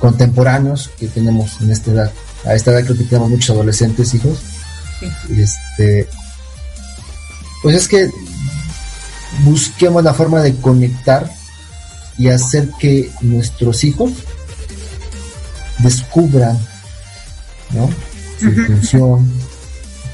[0.00, 2.12] contemporáneos que tenemos en esta edad,
[2.46, 4.38] a esta edad creo que tenemos muchos adolescentes hijos,
[5.28, 6.08] este,
[7.62, 8.10] pues es que
[9.44, 11.30] busquemos la forma de conectar
[12.18, 14.12] y hacer que nuestros hijos
[15.78, 16.58] descubran
[18.38, 19.30] su función,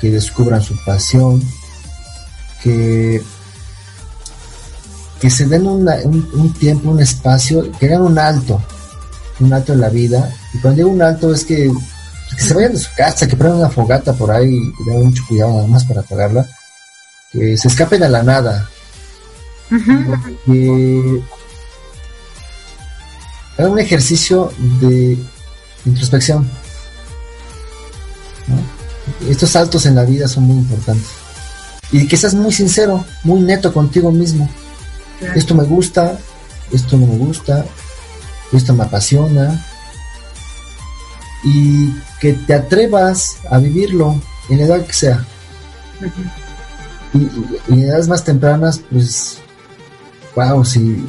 [0.01, 1.43] que descubran su pasión,
[2.63, 3.23] que,
[5.21, 8.63] que se den un, tiempo, un espacio, que hagan un alto,
[9.41, 10.35] un alto en la vida.
[10.55, 11.71] Y cuando digo un alto es que,
[12.37, 15.57] se vayan de su casa, que prendan una fogata por ahí y tengan mucho cuidado
[15.57, 16.47] nada más para apagarla,
[17.31, 18.69] que se escapen a la nada.
[20.45, 21.23] que
[23.59, 25.19] haga un ejercicio de
[25.85, 26.49] introspección.
[29.29, 31.09] Estos saltos en la vida son muy importantes.
[31.91, 34.49] Y que seas muy sincero, muy neto contigo mismo.
[35.35, 36.19] Esto me gusta,
[36.73, 37.65] esto no me gusta,
[38.53, 39.65] esto me apasiona.
[41.45, 45.25] Y que te atrevas a vivirlo en la edad que sea.
[47.15, 49.39] y, en edades más tempranas, pues,
[50.35, 51.05] wow, si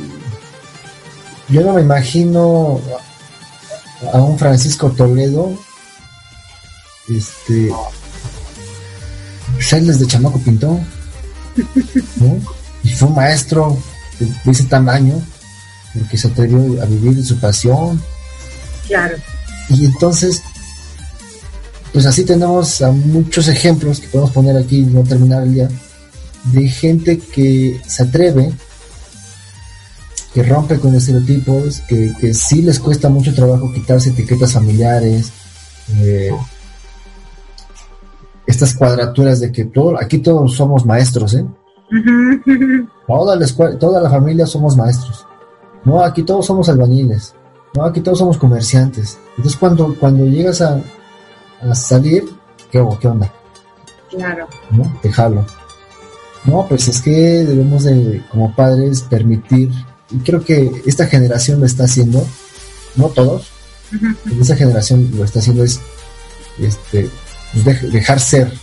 [1.49, 2.81] yo no me imagino
[4.11, 5.53] a un Francisco Toledo,
[7.09, 7.71] este,
[9.53, 10.79] pues de chamaco pintó,
[12.83, 13.77] Y fue un maestro
[14.19, 15.21] de, ese tamaño,
[15.93, 18.01] porque se atrevió a vivir de su pasión.
[18.87, 19.17] Claro.
[19.69, 20.41] Y entonces,
[21.91, 25.69] pues así tenemos a muchos ejemplos que podemos poner aquí y no terminar el día,
[26.45, 28.53] de gente que se atreve
[30.33, 35.31] que rompe con estereotipos, que, que sí les cuesta mucho trabajo quitarse etiquetas familiares,
[35.99, 36.31] eh,
[38.47, 41.45] estas cuadraturas de que todo, aquí todos somos maestros, ¿eh?
[43.07, 45.25] toda, la toda la familia somos maestros.
[45.85, 47.35] No, aquí todos somos albañiles.
[47.73, 49.17] No, aquí todos somos comerciantes.
[49.37, 50.81] Entonces cuando, cuando llegas a,
[51.61, 52.25] a salir,
[52.71, 53.31] ¿qué, ¿qué onda?
[54.09, 54.47] Claro.
[54.71, 54.99] ¿No?
[55.01, 55.45] Dejarlo.
[56.45, 59.71] No, pues es que debemos de, como padres, permitir
[60.11, 62.25] y creo que esta generación lo está haciendo,
[62.95, 63.47] no todos,
[64.39, 65.79] esta generación lo está haciendo es
[66.59, 67.09] este,
[67.63, 68.53] pues, dejar ser,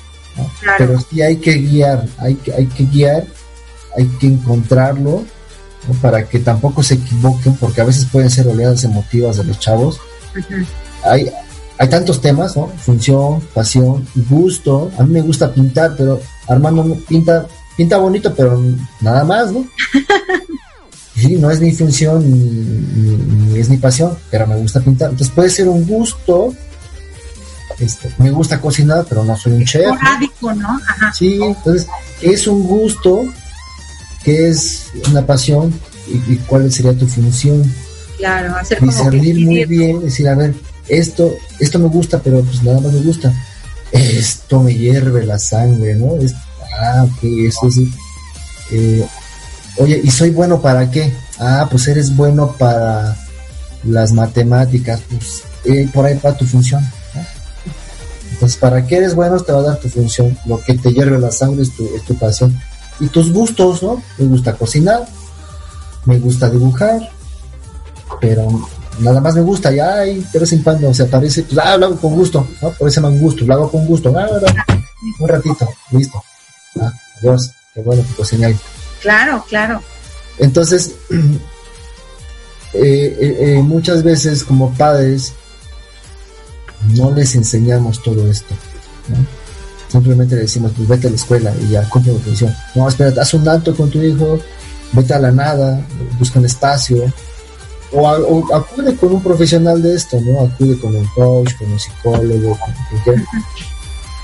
[0.78, 3.26] pero sí hay que guiar, hay que, hay que guiar,
[3.96, 5.24] hay que encontrarlo
[6.00, 10.00] para que tampoco se equivoquen, porque a veces pueden ser oleadas emotivas de los chavos.
[11.04, 11.30] hay,
[11.78, 12.68] hay tantos temas, ¿no?
[12.68, 14.90] Función, pasión, gusto.
[14.98, 18.60] A mí me gusta pintar, pero Armando pinta pinta bonito, pero
[19.00, 19.66] nada más, ¿no?
[21.16, 25.10] Sí, no es mi función ni, es mi pasión, pero me gusta pintar.
[25.10, 26.54] Entonces puede ser un gusto.
[27.78, 29.90] Este, me gusta cocinar, pero no soy un chef.
[30.40, 30.80] ¿no?
[31.12, 31.86] Sí, entonces
[32.22, 33.24] es un gusto
[34.24, 35.72] que es una pasión
[36.06, 37.62] y, cuál sería tu función.
[38.18, 40.54] Claro, hacer Discernir muy bien, decir, a ver,
[40.88, 43.32] esto, esto me gusta, pero pues nada más me gusta.
[43.92, 46.14] Esto me hierve la sangre, ¿no?
[46.80, 47.92] ah, ok, eso sí.
[48.72, 49.06] Eh,
[49.78, 51.12] oye, ¿y soy bueno para qué?
[51.38, 53.16] Ah, pues eres bueno para
[53.84, 56.84] las matemáticas, pues eh, por ahí va tu función.
[58.32, 59.38] Entonces, ¿para qué eres bueno?
[59.40, 60.36] Te va a dar tu función.
[60.46, 62.58] Lo que te hierve la sangre es tu, es tu pasión.
[63.00, 64.02] Y tus gustos, ¿no?
[64.18, 65.06] Me gusta cocinar,
[66.04, 67.10] me gusta dibujar,
[68.20, 68.46] pero
[68.98, 71.86] nada más me gusta, ya hay pero sin pan, o sea, parece, pues, ah, lo
[71.86, 72.70] hago con gusto, ¿no?
[72.70, 74.28] Por ese man gusto, lo hago con gusto, ah,
[75.18, 76.22] un ratito, listo,
[76.80, 78.56] ah, adiós, qué bueno que cociné
[79.00, 79.82] Claro, claro.
[80.38, 80.94] Entonces,
[82.74, 85.32] eh, eh, eh, muchas veces como padres
[86.94, 88.54] no les enseñamos todo esto,
[89.08, 89.39] ¿no?
[89.90, 92.54] Simplemente le decimos, pues vete a la escuela y ya cumple la función.
[92.74, 94.38] No, espérate, haz un alto con tu hijo,
[94.92, 95.84] vete a la nada,
[96.18, 97.12] busca un espacio,
[97.92, 100.42] o, acude con un profesional de esto, ¿no?
[100.42, 103.26] Acude con un coach, con un psicólogo, con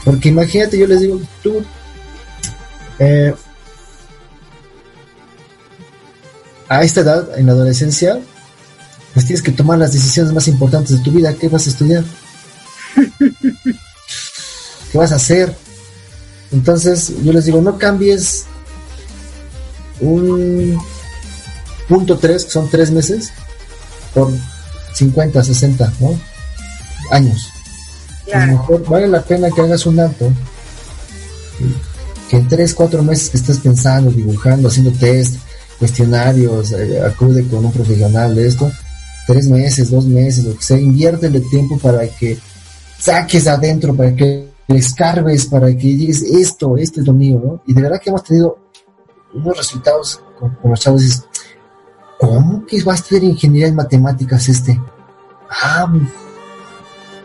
[0.04, 1.64] Porque imagínate, yo les digo, tú,
[3.00, 3.34] eh,
[6.68, 8.20] a esta edad, en la adolescencia,
[9.14, 11.34] pues tienes que tomar las decisiones más importantes de tu vida.
[11.34, 12.04] ¿Qué vas a estudiar?
[14.90, 15.54] ¿Qué vas a hacer?
[16.52, 18.44] Entonces, yo les digo, no cambies
[20.00, 20.78] un
[21.88, 23.30] punto tres, que son tres meses,
[24.14, 24.30] por
[24.94, 26.18] 50, 60 ¿no?
[27.10, 27.52] años.
[28.32, 30.32] A lo mejor vale la pena que hagas un alto,
[32.28, 35.36] que en 3, 4 meses que estés pensando, dibujando, haciendo test,
[35.78, 38.70] cuestionarios, eh, acude con un profesional de esto,
[39.26, 42.38] tres meses, dos meses, lo que sea, inviértele tiempo para que
[42.98, 47.62] saques adentro, para que escarbes, para que digas esto, esto es lo mío, ¿no?
[47.66, 48.58] Y de verdad que hemos tenido
[49.32, 51.24] unos resultados con, los chavos,
[52.18, 54.80] ¿cómo que va a estudiar ingeniería en matemáticas este?
[55.50, 55.92] Ah,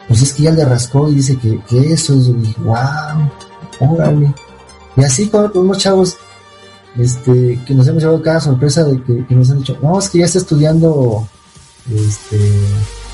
[0.08, 1.62] pues es que ya le rascó y dice que,
[1.92, 3.32] eso es, y wow,
[3.80, 4.34] órale.
[4.98, 6.18] Y así con unos chavos
[6.98, 10.20] este, que nos hemos llevado cada sorpresa de que, nos han dicho, no, es que
[10.20, 11.28] ya está estudiando
[11.90, 12.40] este,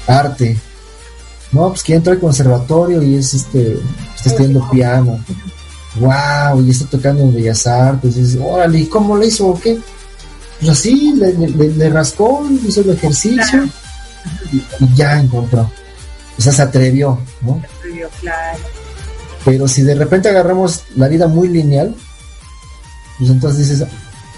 [0.07, 0.57] arte.
[1.51, 3.79] No, pues que ya entró al conservatorio y es este,
[4.17, 5.23] está estudiando piano.
[5.99, 8.17] Wow, y está tocando en Bellas Artes.
[8.17, 9.79] Y dice, órale, ¿y cómo lo hizo o qué?
[10.59, 13.69] pues así le, le, rascó, hizo el ejercicio
[14.51, 15.69] y, ya encontró.
[16.37, 17.61] O sea, se atrevió, ¿no?
[17.61, 18.59] Se atrevió, claro.
[19.45, 21.95] Pero si de repente agarramos la vida muy lineal,
[23.17, 23.87] pues entonces dices,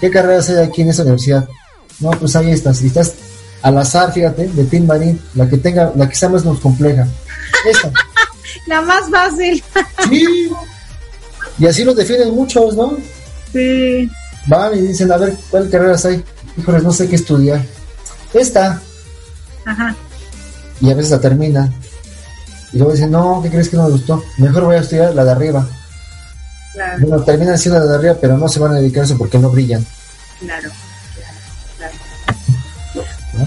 [0.00, 1.48] ¿qué carreras hay aquí en esa universidad?
[2.00, 2.78] No, pues ahí estás.
[2.78, 3.14] Si estás
[3.62, 7.08] al azar, fíjate, de Tim Marín, la que tenga, la que sea más nos compleja.
[7.68, 7.90] Esa.
[8.66, 9.62] La más fácil.
[10.08, 10.50] sí.
[11.58, 12.96] Y así lo definen muchos, ¿no?
[13.52, 14.10] Sí
[14.46, 16.24] van y dicen, a ver, ¿cuál carreras hay?
[16.56, 17.62] Híjoles, no sé qué estudiar.
[18.32, 18.80] Esta.
[19.64, 19.94] Ajá.
[20.80, 21.72] Y a veces la termina.
[22.72, 24.22] Y luego dicen, no, ¿qué crees que no me gustó?
[24.38, 25.66] Mejor voy a estudiar la de arriba.
[26.72, 27.06] Claro.
[27.06, 29.38] Bueno, terminan siendo la de arriba, pero no se van a dedicar a eso porque
[29.38, 29.84] no brillan.
[30.40, 30.70] Claro.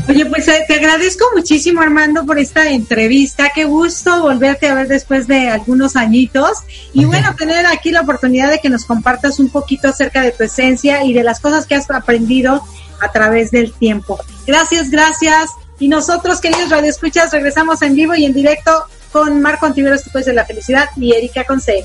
[0.07, 3.51] Oye, pues eh, te agradezco muchísimo Armando por esta entrevista.
[3.53, 6.59] Qué gusto volverte a ver después de algunos añitos.
[6.93, 10.43] Y bueno, tener aquí la oportunidad de que nos compartas un poquito acerca de tu
[10.43, 12.63] esencia y de las cosas que has aprendido
[13.01, 14.19] a través del tiempo.
[14.45, 15.49] Gracias, gracias.
[15.79, 20.33] Y nosotros, queridos radioescuchas, regresamos en vivo y en directo con Marco Antiveros después de
[20.33, 21.83] la felicidad y Erika Conce.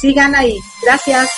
[0.00, 0.56] Sigan ahí.
[0.82, 1.28] Gracias.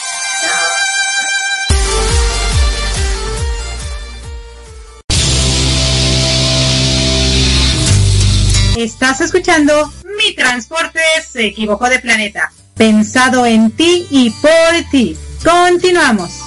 [9.11, 12.53] Estás escuchando Mi Transporte se equivocó de planeta.
[12.77, 15.17] Pensado en ti y por ti.
[15.43, 16.41] Continuamos.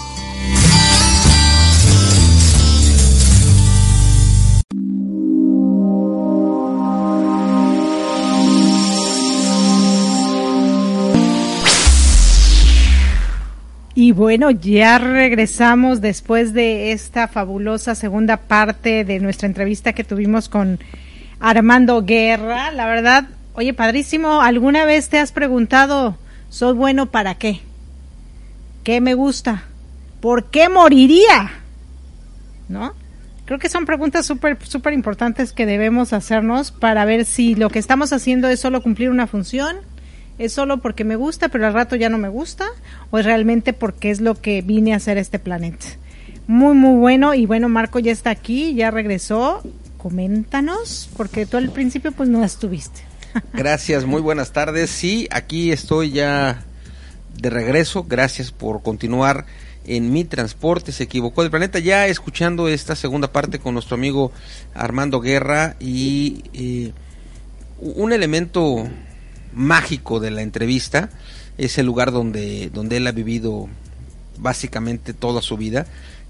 [13.94, 20.48] Y bueno, ya regresamos después de esta fabulosa segunda parte de nuestra entrevista que tuvimos
[20.48, 20.80] con
[21.44, 22.72] Armando Guerra.
[22.72, 26.18] La verdad, oye, padrísimo, ¿alguna vez te has preguntado,
[26.50, 27.60] ¿soy bueno para qué?
[28.86, 29.66] ¿Qué me gusta?
[30.22, 31.52] ¿Por qué moriría?
[32.70, 32.94] ¿No?
[33.44, 37.80] Creo que son preguntas súper, súper importantes que debemos hacernos para ver si lo que
[37.80, 39.76] estamos haciendo es solo cumplir una función,
[40.40, 42.66] ¿Es solo porque me gusta, pero al rato ya no me gusta?
[43.12, 45.86] ¿O es realmente porque es lo que vine a hacer este planeta?
[46.48, 47.36] Muy, muy bueno.
[47.36, 49.62] Y bueno, Marco ya está aquí, ya regresó.
[50.04, 53.00] Coméntanos, porque tú al principio pues no estuviste.
[53.54, 54.90] Gracias, muy buenas tardes.
[54.90, 56.66] Sí, aquí estoy ya
[57.40, 58.04] de regreso.
[58.04, 59.46] Gracias por continuar
[59.86, 60.92] en mi transporte.
[60.92, 61.80] Se equivocó del planeta.
[61.80, 64.34] Ya escuchando esta segunda parte con nuestro amigo
[64.74, 66.92] Armando Guerra y eh,
[67.80, 68.86] un elemento
[69.54, 71.12] mágico de la entrevista
[71.58, 73.70] es el lugar donde, donde él ha vivido
[74.38, 75.86] básicamente toda su vida,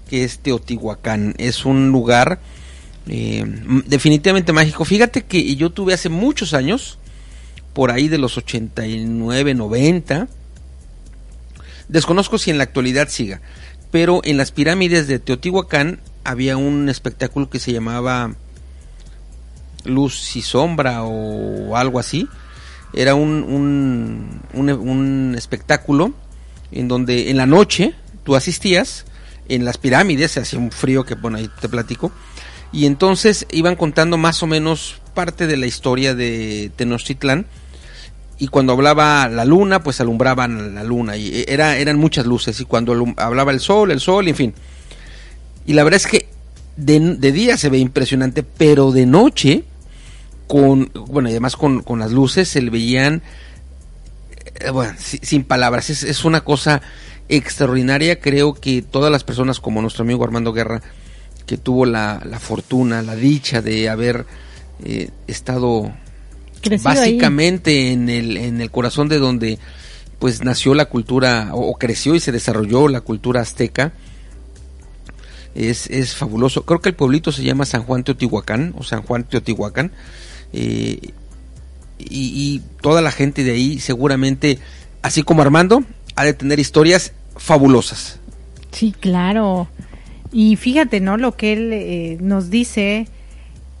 [0.08, 1.34] que es Teotihuacán.
[1.38, 2.38] Es un lugar
[3.08, 3.44] eh,
[3.86, 4.84] definitivamente mágico.
[4.84, 6.98] Fíjate que yo tuve hace muchos años,
[7.72, 10.28] por ahí de los 89, 90,
[11.88, 13.40] desconozco si en la actualidad siga,
[13.90, 18.34] pero en las pirámides de Teotihuacán había un espectáculo que se llamaba
[19.84, 22.28] Luz y Sombra o algo así,
[22.94, 26.14] era un, un, espectáculo
[26.70, 27.94] en donde en la noche
[28.24, 29.04] tú asistías
[29.48, 32.12] en las pirámides, se hacía un frío que, bueno, ahí te platico,
[32.74, 37.46] y entonces iban contando más o menos parte de la historia de Tenochtitlán,
[38.36, 42.64] y cuando hablaba la luna, pues alumbraban la luna, y era, eran muchas luces, y
[42.64, 44.54] cuando hablaba el sol, el sol, en fin.
[45.66, 46.26] Y la verdad es que
[46.76, 46.98] de,
[47.30, 49.62] día se ve impresionante, pero de noche
[50.48, 53.22] con, bueno, y además con, con las luces se le veían,
[54.56, 56.82] eh, bueno, sin palabras, es, es, una cosa
[57.28, 60.82] extraordinaria, creo que todas las personas como nuestro amigo Armando Guerra,
[61.46, 64.26] que tuvo la, la fortuna, la dicha de haber
[64.82, 65.92] eh, estado
[66.82, 69.58] básicamente en el, en el corazón de donde
[70.18, 73.92] pues nació la cultura o, creció y se desarrolló la cultura azteca,
[75.54, 76.64] es, es, fabuloso.
[76.64, 79.92] Creo que el pueblito se llama San Juan Teotihuacán o San Juan Teotihuacán.
[80.52, 81.12] Eh,
[81.98, 84.58] y, toda la gente de ahí seguramente,
[85.02, 85.84] así como Armando,
[86.16, 88.18] ha de tener historias fabulosas.
[88.72, 89.68] Sí, claro.
[90.34, 91.16] Y fíjate, ¿no?
[91.16, 93.06] Lo que él eh, nos dice,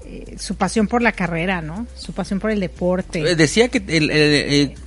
[0.06, 1.86] eh, su pasión por la carrera, ¿no?
[1.98, 3.34] Su pasión por el deporte.
[3.34, 3.80] Decía que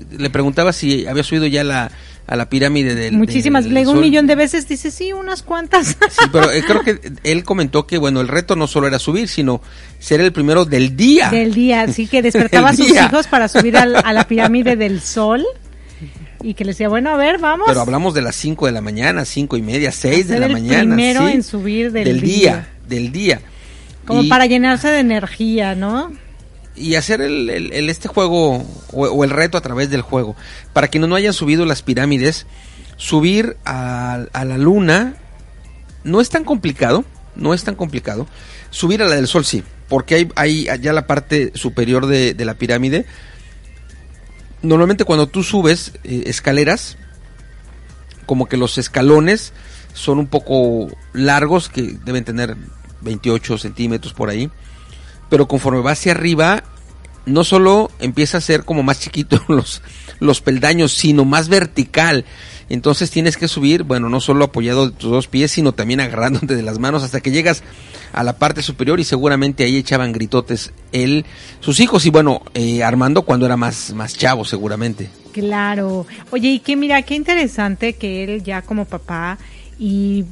[0.09, 1.91] le preguntaba si había subido ya la,
[2.27, 6.25] a la pirámide del muchísimas le un millón de veces dice sí unas cuantas sí
[6.31, 9.61] pero eh, creo que él comentó que bueno el reto no solo era subir sino
[9.97, 13.77] ser el primero del día del día sí que despertaba a sus hijos para subir
[13.77, 15.45] a la pirámide del sol
[16.43, 18.81] y que le decía bueno a ver vamos pero hablamos de las 5 de la
[18.81, 22.67] mañana cinco y media seis de la mañana primero en subir del, día.
[22.87, 23.41] del día
[24.05, 26.11] como para llenarse de energía no
[26.77, 28.63] y hacer el, este juego
[28.93, 30.35] o, el reto a través del juego.
[30.73, 32.45] Para quienes no hayan subido las pirámides,
[32.95, 35.15] subir a, la luna
[36.03, 37.03] no es tan complicado,
[37.35, 38.27] no es tan complicado.
[38.69, 42.53] Subir a la del sol sí, porque hay, hay allá la parte superior de, la
[42.53, 43.05] pirámide.
[44.61, 46.97] Normalmente cuando tú subes eh, escaleras,
[48.25, 49.53] como que los escalones
[49.93, 52.55] son un poco largos, que deben tener
[53.01, 54.51] 28 centímetros por ahí
[55.29, 56.63] pero conforme va hacia arriba,
[57.25, 59.81] no solo empieza a ser como más chiquito los,
[60.19, 62.25] los peldaños, sino más vertical.
[62.69, 66.55] Entonces tienes que subir, bueno, no solo apoyado de tus dos pies, sino también agarrándote
[66.55, 67.63] de las manos hasta que llegas
[68.13, 71.25] a la parte superior y seguramente ahí echaban gritotes él,
[71.59, 75.09] sus hijos y bueno, eh, Armando cuando era más, más chavo seguramente.
[75.31, 76.05] Claro.
[76.31, 79.37] Oye, y que mira, qué interesante que él ya como papá
[79.79, 80.25] y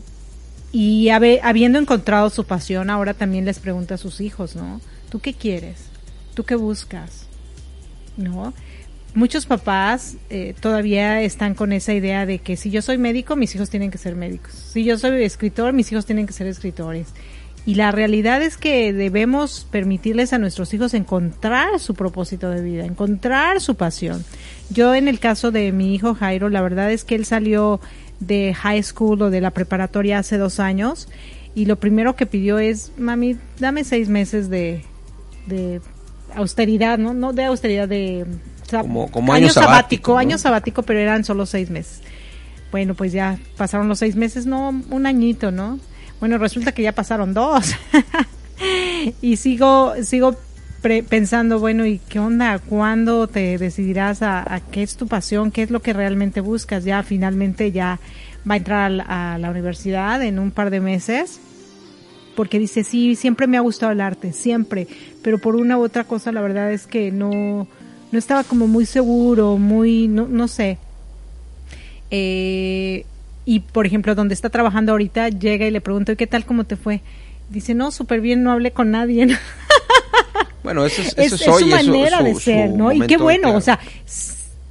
[0.78, 4.82] y habiendo encontrado su pasión, ahora también les pregunta a sus hijos, ¿no?
[5.10, 5.78] ¿Tú qué quieres?
[6.34, 7.28] ¿Tú qué buscas?
[8.18, 8.54] ¿No?
[9.16, 13.56] Muchos papás eh, todavía están con esa idea de que si yo soy médico, mis
[13.56, 14.52] hijos tienen que ser médicos.
[14.52, 17.08] Si yo soy escritor, mis hijos tienen que ser escritores.
[17.66, 22.84] Y la realidad es que debemos permitirles a nuestros hijos encontrar su propósito de vida,
[22.84, 24.26] encontrar su pasión.
[24.70, 27.80] Yo en el caso de mi hijo Jairo, la verdad es que él salió
[28.20, 31.08] de high school o de la preparatoria hace dos años
[31.56, 34.84] y lo primero que pidió es, mami, dame seis meses de,
[35.48, 35.80] de
[36.36, 37.14] austeridad, ¿no?
[37.14, 38.26] No de austeridad, de...
[39.12, 42.02] como, año, sabático, año sabático, pero eran solo seis meses.
[42.72, 45.80] Bueno, pues ya pasaron los seis meses, no, un añito, ¿no?
[46.20, 47.74] Bueno, resulta que ya pasaron dos.
[49.22, 50.36] y sigo, sigo
[51.10, 52.60] pensando, bueno, ¿y qué onda?
[52.60, 55.52] ¿Cuándo te decidirás a, qué es tu pasión?
[55.52, 56.84] ¿Qué es lo que realmente buscas?
[56.84, 58.00] Ya finalmente ya
[58.50, 61.40] va a entrar a la, universidad en un par de meses.
[62.36, 64.88] Porque dice, sí, siempre me ha gustado el arte, siempre.
[65.24, 67.68] Pero por una u otra cosa, la verdad es que no,
[68.16, 70.78] no estaba como muy seguro, muy, no, no sé.
[72.12, 73.06] Eh,
[73.44, 76.64] y por ejemplo, donde está trabajando ahorita, llega y le pregunto, ¿y qué tal, cómo
[76.64, 77.02] te fue?
[77.50, 79.28] Dice, no, súper bien, no hablé con nadie.
[80.64, 82.92] Bueno, eso es, eso es, su manera de ser, ¿no?
[82.92, 83.80] Y qué bueno, o sea,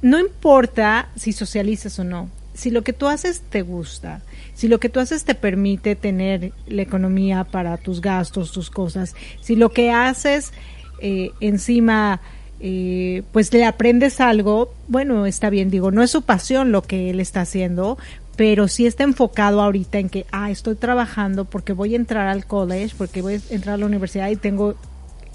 [0.01, 4.21] no importa si socializas o no, si lo que tú haces te gusta,
[4.55, 9.15] si lo que tú haces te permite tener la economía para tus gastos, tus cosas,
[9.39, 10.51] si lo que haces
[10.99, 12.19] eh, encima
[12.67, 17.11] eh, pues le aprendes algo, bueno, está bien, digo, no es su pasión lo que
[17.11, 17.99] él está haciendo,
[18.37, 22.47] pero sí está enfocado ahorita en que, ah, estoy trabajando porque voy a entrar al
[22.47, 24.73] college, porque voy a entrar a la universidad y tengo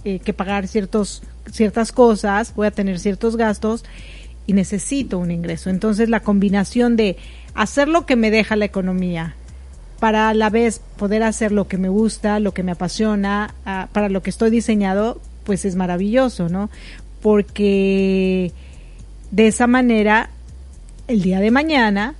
[0.02, 1.22] eh, que pagar ciertos,
[1.52, 3.84] ciertas cosas, voy a tener ciertos gastos
[4.48, 5.70] y necesito un ingreso.
[5.70, 7.16] Entonces la combinación de
[7.54, 9.36] hacer lo que me deja la economía
[10.00, 13.86] para a la vez poder hacer lo que me gusta, lo que me apasiona, ah,
[13.92, 16.70] para lo que estoy diseñado, pues es maravilloso, ¿no?
[17.20, 18.52] Porque
[19.30, 20.30] de esa manera,
[21.08, 22.14] el día de mañana,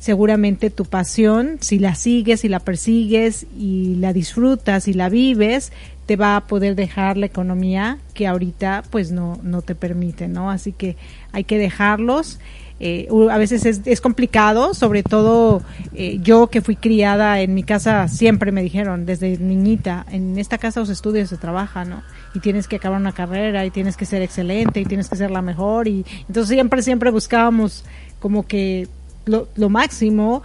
[0.00, 5.72] seguramente tu pasión, si la sigues, si la persigues y la disfrutas y la vives,
[6.06, 10.50] te va a poder dejar la economía que ahorita pues no, no te permite, ¿no?
[10.50, 10.96] Así que
[11.32, 12.38] hay que dejarlos.
[12.78, 15.62] Eh, a veces es, es, complicado, sobre todo
[15.94, 20.58] eh, yo que fui criada en mi casa, siempre me dijeron desde niñita, en esta
[20.58, 22.02] casa los estudios se trabaja, ¿no?
[22.34, 25.30] Y tienes que acabar una carrera y tienes que ser excelente y tienes que ser
[25.30, 27.82] la mejor y entonces siempre, siempre buscábamos
[28.20, 28.88] como que
[29.24, 30.42] lo, máximo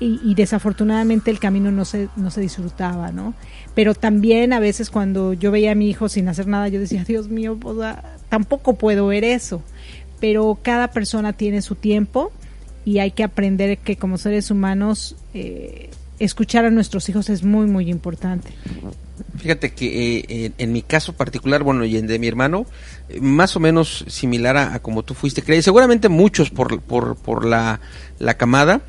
[0.00, 3.34] y, desafortunadamente el camino no se, no se disfrutaba, ¿no?
[3.74, 7.04] Pero también a veces cuando yo veía a mi hijo sin hacer nada, yo decía,
[7.04, 7.58] Dios mío,
[8.28, 9.62] tampoco puedo ver eso.
[10.24, 12.32] Pero cada persona tiene su tiempo
[12.86, 17.66] y hay que aprender que como seres humanos eh, escuchar a nuestros hijos es muy,
[17.66, 18.48] muy importante.
[19.36, 22.64] Fíjate que eh, en, mi caso particular, bueno, y en de mi hermano,
[23.10, 27.16] eh, más o menos similar a, a como tú fuiste creído, seguramente muchos por, por,
[27.16, 27.80] por la,
[28.18, 28.80] la camada,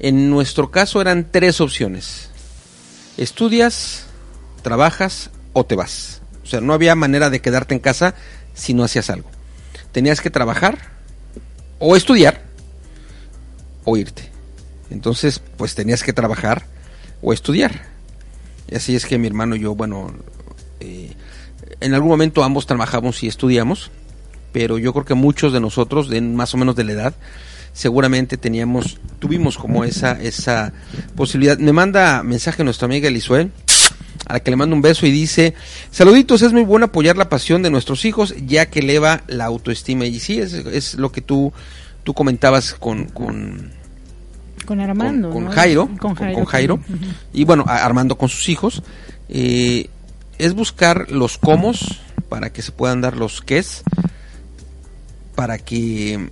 [0.00, 2.30] en nuestro caso eran tres opciones.
[3.16, 4.06] Estudias,
[4.62, 6.20] trabajas o te vas.
[6.42, 8.16] O sea, no había manera de quedarte en casa
[8.54, 9.30] si no hacías algo.
[9.92, 10.78] Tenías que trabajar
[11.78, 12.42] o estudiar
[13.84, 14.30] o irte.
[14.90, 16.66] Entonces, pues tenías que trabajar
[17.22, 17.82] o estudiar.
[18.68, 20.12] Y así es que mi hermano y yo, bueno,
[20.80, 21.12] eh,
[21.80, 23.90] en algún momento ambos trabajamos y estudiamos,
[24.52, 27.14] pero yo creo que muchos de nosotros, de más o menos de la edad,
[27.72, 30.72] seguramente teníamos, tuvimos como esa, esa
[31.16, 31.58] posibilidad.
[31.58, 33.52] Me manda mensaje nuestra amiga Elisuel,
[34.30, 35.54] a la que le mando un beso y dice,
[35.90, 40.06] saluditos, es muy bueno apoyar la pasión de nuestros hijos, ya que eleva la autoestima.
[40.06, 41.52] Y sí, es, es lo que tú,
[42.04, 43.72] tú comentabas con, con
[44.66, 46.74] con Armando, con, con Jairo, con Jairo, con Jairo.
[46.74, 47.14] Uh -huh.
[47.32, 48.84] y bueno, Armando con sus hijos,
[49.28, 49.88] eh,
[50.38, 51.72] es buscar los cómo
[52.28, 53.82] para que se puedan dar los qués,
[55.34, 56.30] para que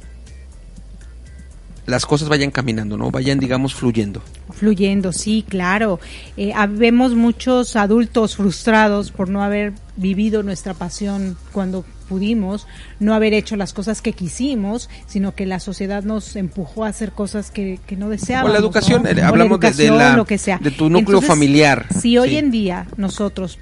[1.89, 3.11] las cosas vayan caminando, ¿no?
[3.11, 4.23] Vayan, digamos, fluyendo.
[4.53, 5.99] Fluyendo, sí, claro.
[6.37, 12.67] Eh, vemos muchos adultos frustrados por no haber vivido nuestra pasión cuando pudimos,
[13.01, 17.13] no haber hecho las cosas que quisimos, sino que la sociedad nos empujó a hacer
[17.13, 18.51] cosas que, que no deseábamos.
[18.51, 19.09] O la educación, ¿no?
[19.09, 20.59] eh, hablamos la educación, de, la, lo que sea.
[20.59, 21.87] de tu núcleo Entonces, familiar.
[22.01, 22.37] Si hoy sí.
[22.37, 23.59] en día nosotros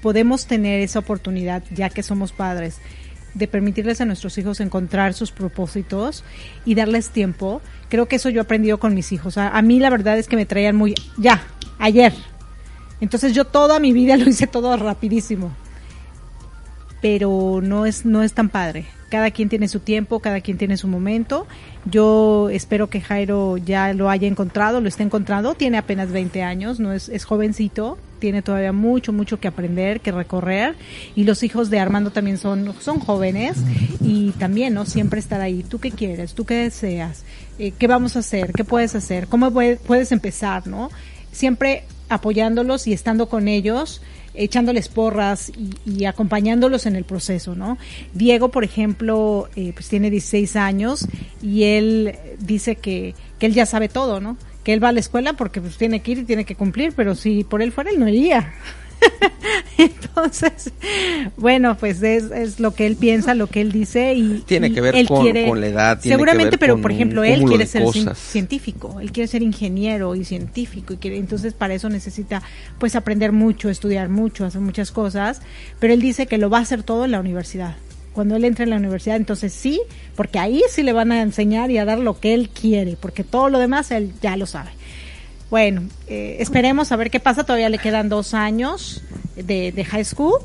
[0.00, 2.78] podemos tener esa oportunidad, ya que somos padres,
[3.34, 6.24] de permitirles a nuestros hijos encontrar sus propósitos
[6.64, 7.62] y darles tiempo.
[7.88, 9.38] Creo que eso yo he aprendido con mis hijos.
[9.38, 11.42] A, a, mí la verdad es que me traían muy, ya,
[11.78, 12.12] ayer.
[13.00, 15.54] Entonces yo toda mi vida lo hice todo rapidísimo.
[17.02, 18.86] Pero no es, no es tan padre.
[19.10, 21.46] Cada quien tiene su tiempo, cada quien tiene su momento.
[21.84, 25.54] Yo espero que Jairo ya lo haya encontrado, lo esté encontrando.
[25.54, 30.12] Tiene apenas 20 años, no es, es jovencito, tiene todavía mucho, mucho que aprender, que
[30.12, 30.76] recorrer.
[31.16, 33.58] Y los hijos de Armando también son, son jóvenes
[34.00, 34.86] y también, ¿no?
[34.86, 35.64] Siempre estar ahí.
[35.64, 36.32] ¿Tú qué quieres?
[36.32, 37.24] ¿Tú qué deseas?
[37.58, 38.52] Eh, ¿Qué vamos a hacer?
[38.52, 39.26] ¿Qué puedes hacer?
[39.26, 40.88] ¿Cómo puedes empezar, no?
[41.32, 44.00] Siempre apoyándolos y estando con ellos
[44.34, 47.78] echándoles porras y, y, acompañándolos en el proceso, ¿no?
[48.14, 51.06] Diego, por ejemplo, eh, pues tiene 16 años
[51.42, 54.36] y él dice que, que él ya sabe todo, ¿no?
[54.64, 56.92] Que él va a la escuela porque pues tiene que ir y tiene que cumplir,
[56.96, 58.54] pero si por él fuera, él no iría.
[59.78, 60.72] Entonces,
[61.36, 64.80] bueno, pues es, es, lo que él piensa, lo que él dice y tiene que
[64.80, 66.00] ver él con, quiere, con, la edad.
[66.00, 68.18] Tiene seguramente, pero por ejemplo, él quiere ser cosas.
[68.18, 72.42] científico, él quiere ser ingeniero y científico y quiere, entonces para eso necesita
[72.78, 75.40] pues aprender mucho, estudiar mucho, hacer muchas cosas,
[75.78, 77.76] pero él dice que lo va a hacer todo en la universidad.
[78.12, 79.80] Cuando él entre en la universidad, entonces sí,
[80.14, 83.24] porque ahí sí le van a enseñar y a dar lo que él quiere, porque
[83.24, 84.70] todo lo demás él ya lo sabe.
[85.52, 87.44] Bueno, eh, esperemos a ver qué pasa.
[87.44, 89.02] Todavía le quedan dos años
[89.36, 90.40] de, de, high school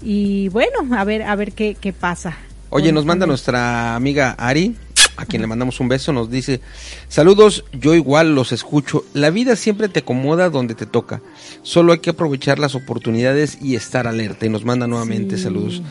[0.00, 2.36] y bueno, a ver a ver qué, qué pasa.
[2.70, 4.76] Oye, nos manda nuestra amiga Ari.
[5.16, 6.60] a quien le mandamos un beso, nos dice,
[7.08, 11.20] saludos, yo igual los escucho, la vida siempre te acomoda donde te toca,
[11.62, 15.82] solo hay que aprovechar las oportunidades y estar alerta y nos manda nuevamente saludos.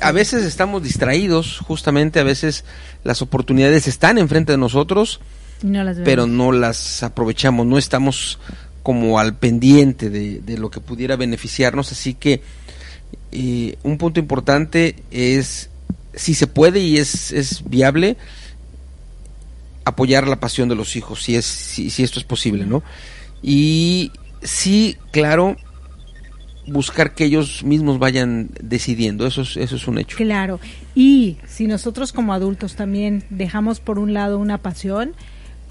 [0.00, 2.64] a veces estamos distraídos, justamente a veces
[3.04, 5.20] las oportunidades están enfrente de nosotros,
[6.04, 8.38] pero no las aprovechamos, no estamos
[8.82, 12.42] como al pendiente de, lo que pudiera beneficiarnos, así que
[13.30, 15.70] eh, un punto importante es
[16.14, 18.16] si se puede y es, es viable,
[19.84, 22.82] apoyar la pasión de los hijos, si, es, si, si esto es posible, ¿no?
[23.42, 25.56] Y sí, claro,
[26.66, 30.16] buscar que ellos mismos vayan decidiendo, eso es, eso es un hecho.
[30.16, 30.60] Claro,
[30.94, 35.14] y si nosotros como adultos también dejamos por un lado una pasión,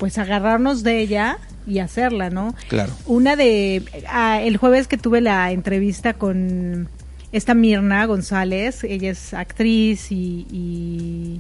[0.02, 1.38] pues agarrarnos de ella
[1.68, 2.56] y hacerla, ¿no?
[2.70, 2.92] Claro.
[3.06, 6.90] Una de, ah, el jueves que tuve la entrevista con
[7.32, 11.40] esta Mirna González, ella es actriz y,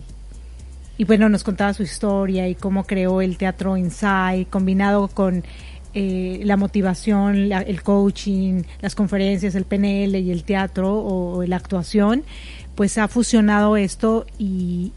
[0.95, 5.43] y, bueno, nos contaba su historia y cómo creó el teatro Inside, combinado con
[5.95, 12.25] eh, la motivación, el coaching, las conferencias, el PNL y el teatro o, la actuación,
[12.75, 14.91] pues ha fusionado esto y,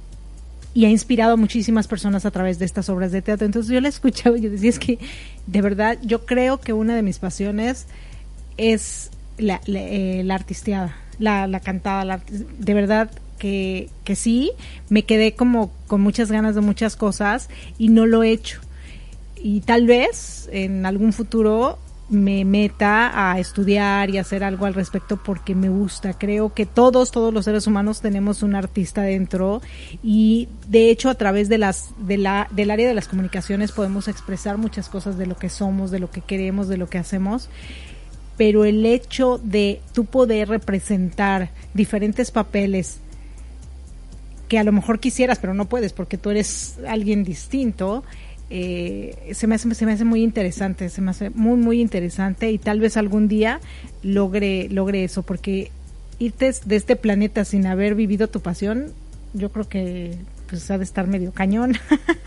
[0.74, 3.46] y ha inspirado a muchísimas personas a través de estas obras de teatro.
[3.46, 4.98] Entonces yo la escuchaba y yo decía, es que
[5.46, 7.86] de verdad yo creo que una de mis pasiones
[8.56, 12.22] es la, la, eh, la artisteada, la, la cantada,
[12.58, 14.52] de verdad que, que sí,
[14.88, 17.48] me quedé como con muchas ganas de muchas cosas
[17.78, 18.60] y no lo he hecho.
[19.36, 25.16] Y tal vez en algún futuro me meta a estudiar y hacer algo al respecto
[25.16, 26.12] porque me gusta.
[26.14, 29.62] Creo que todos, todos los seres humanos tenemos un artista dentro
[30.02, 34.08] y de hecho a través de las, de la, del área de las comunicaciones podemos
[34.08, 37.48] expresar muchas cosas de lo que somos, de lo que queremos, de lo que hacemos
[38.36, 42.98] pero el hecho de tú poder representar diferentes papeles
[44.48, 48.04] que a lo mejor quisieras, pero no puedes porque tú eres alguien distinto,
[48.50, 52.50] eh, se, me hace, se me hace muy interesante, se me hace muy, muy interesante
[52.50, 53.60] y tal vez algún día
[54.02, 55.70] logre, logre eso, porque
[56.18, 58.92] irte de este planeta sin haber vivido tu pasión,
[59.32, 60.16] yo creo que
[60.48, 61.76] pues ha de estar medio cañón.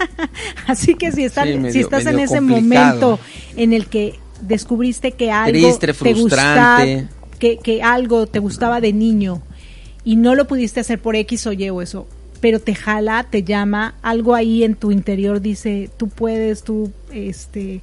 [0.68, 3.20] Así que si, están, si estás en ese momento
[3.56, 6.84] en el que descubriste que algo te gustaba,
[7.40, 9.42] que, que algo te gustaba de niño
[10.04, 12.08] y no lo pudiste hacer por X o Y o eso,
[12.40, 17.82] pero te jala, te llama, algo ahí en tu interior dice, tú puedes, tú, este,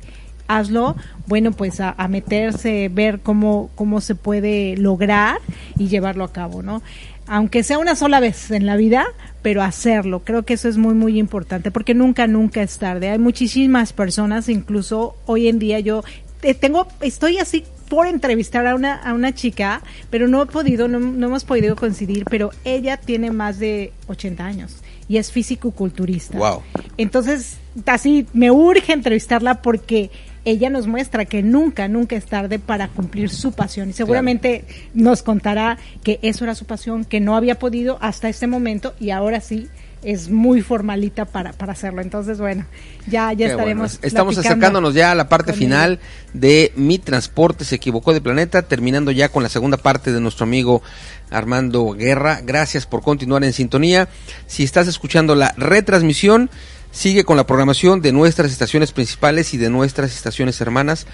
[0.48, 0.96] hazlo,
[1.26, 5.38] bueno, pues a, meterse, ver cómo, cómo se puede lograr
[5.78, 6.82] y llevarlo a cabo, ¿no?
[7.26, 9.06] Aunque sea una sola vez en la vida,
[9.40, 13.08] pero hacerlo, creo que eso es muy, muy importante, porque nunca, nunca es tarde.
[13.08, 16.04] Hay muchísimas personas, incluso hoy en día yo
[16.42, 19.80] eh, tengo, estoy así por entrevistar a una, a una chica,
[20.10, 24.82] pero no he podido, no, hemos podido coincidir, pero ella tiene más de 80 años
[25.08, 26.36] y es físico-culturista.
[26.36, 26.62] Wow.
[26.96, 30.10] Entonces, así me urge entrevistarla porque
[30.44, 33.90] ella nos muestra que nunca, nunca es tarde para cumplir su pasión.
[33.90, 38.48] Y seguramente nos contará que eso era su pasión, que no había podido hasta este
[38.48, 39.68] momento y ahora sí
[40.04, 42.02] es muy formalita para, para hacerlo.
[42.02, 42.66] Entonces, bueno,
[43.06, 43.98] ya, ya estaremos.
[44.02, 45.98] Estamos acercándonos ya a la parte final
[46.32, 50.44] de Mi Transporte se equivocó de planeta, terminando ya con la segunda parte de nuestro
[50.44, 50.82] amigo
[51.30, 52.40] Armando Guerra.
[52.44, 54.08] Gracias por continuar en sintonía.
[54.46, 56.50] Si estás escuchando la retransmisión,
[56.90, 61.06] sigue con la programación de nuestras estaciones principales y de nuestras estaciones hermanas.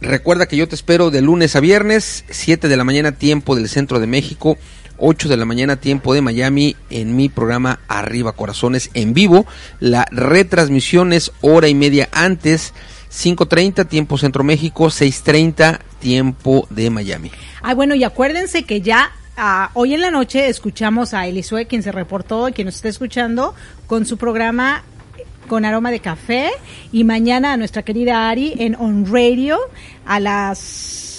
[0.00, 3.68] Recuerda que yo te espero de lunes a viernes, 7 de la mañana, tiempo del
[3.68, 4.58] centro de México.
[5.04, 9.46] 8 de la mañana tiempo de Miami en mi programa Arriba Corazones en vivo.
[9.80, 12.72] La retransmisión es hora y media antes,
[13.10, 17.32] 5.30 tiempo Centro México, 6.30 tiempo de Miami.
[17.62, 21.82] Ay, bueno, y acuérdense que ya ah, hoy en la noche escuchamos a Elisue, quien
[21.82, 23.56] se reportó y quien nos está escuchando,
[23.88, 24.84] con su programa
[25.48, 26.50] con aroma de café
[26.92, 29.58] y mañana a nuestra querida Ari en On Radio
[30.06, 31.11] a las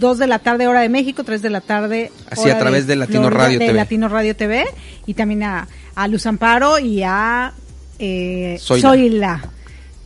[0.00, 2.96] 2 de la tarde hora de México, 3 de la tarde Así a través de,
[2.96, 3.76] Latino Radio de TV.
[3.76, 4.66] Latino Radio TV
[5.06, 7.52] y también a, a Luz Amparo y a
[7.98, 9.42] eh, Zoila.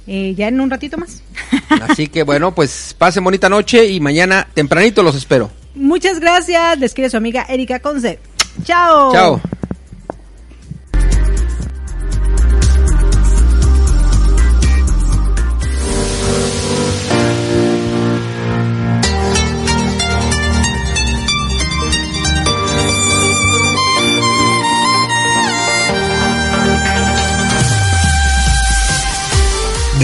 [0.06, 1.22] Eh, ya en un ratito más.
[1.88, 5.50] Así que bueno, pues pasen bonita noche y mañana tempranito los espero.
[5.74, 8.18] Muchas gracias, les quiere su amiga Erika Conce.
[8.64, 9.12] Chao.
[9.12, 9.40] Chao.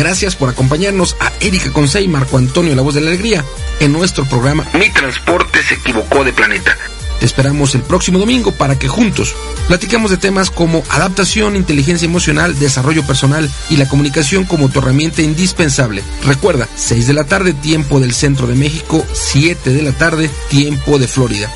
[0.01, 3.44] Gracias por acompañarnos a Erika Conce y Marco Antonio La Voz de la Alegría
[3.80, 6.74] en nuestro programa Mi Transporte se equivocó de planeta.
[7.18, 9.36] Te esperamos el próximo domingo para que juntos
[9.68, 15.20] platicamos de temas como adaptación, inteligencia emocional, desarrollo personal y la comunicación como tu herramienta
[15.20, 16.03] indispensable.
[16.24, 20.98] Recuerda, 6 de la tarde, tiempo del centro de México, 7 de la tarde, tiempo
[20.98, 21.53] de Florida.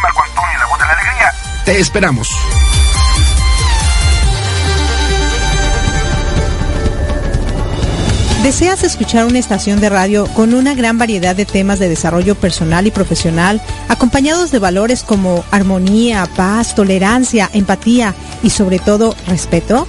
[0.00, 1.34] Marco Antonio, la voz de la alegría.
[1.66, 2.30] Te esperamos.
[8.42, 12.88] ¿Deseas escuchar una estación de radio con una gran variedad de temas de desarrollo personal
[12.88, 19.86] y profesional, acompañados de valores como armonía, paz, tolerancia, empatía y sobre todo respeto?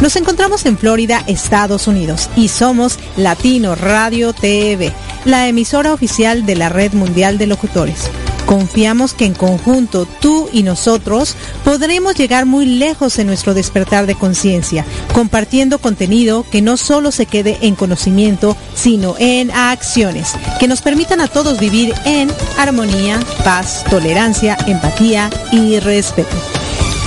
[0.00, 4.92] Nos encontramos en Florida, Estados Unidos, y somos Latino Radio TV,
[5.24, 8.08] la emisora oficial de la Red Mundial de Locutores.
[8.50, 14.16] Confiamos que en conjunto tú y nosotros podremos llegar muy lejos en nuestro despertar de
[14.16, 14.84] conciencia,
[15.14, 21.20] compartiendo contenido que no solo se quede en conocimiento, sino en acciones, que nos permitan
[21.20, 22.28] a todos vivir en
[22.58, 26.36] armonía, paz, tolerancia, empatía y respeto.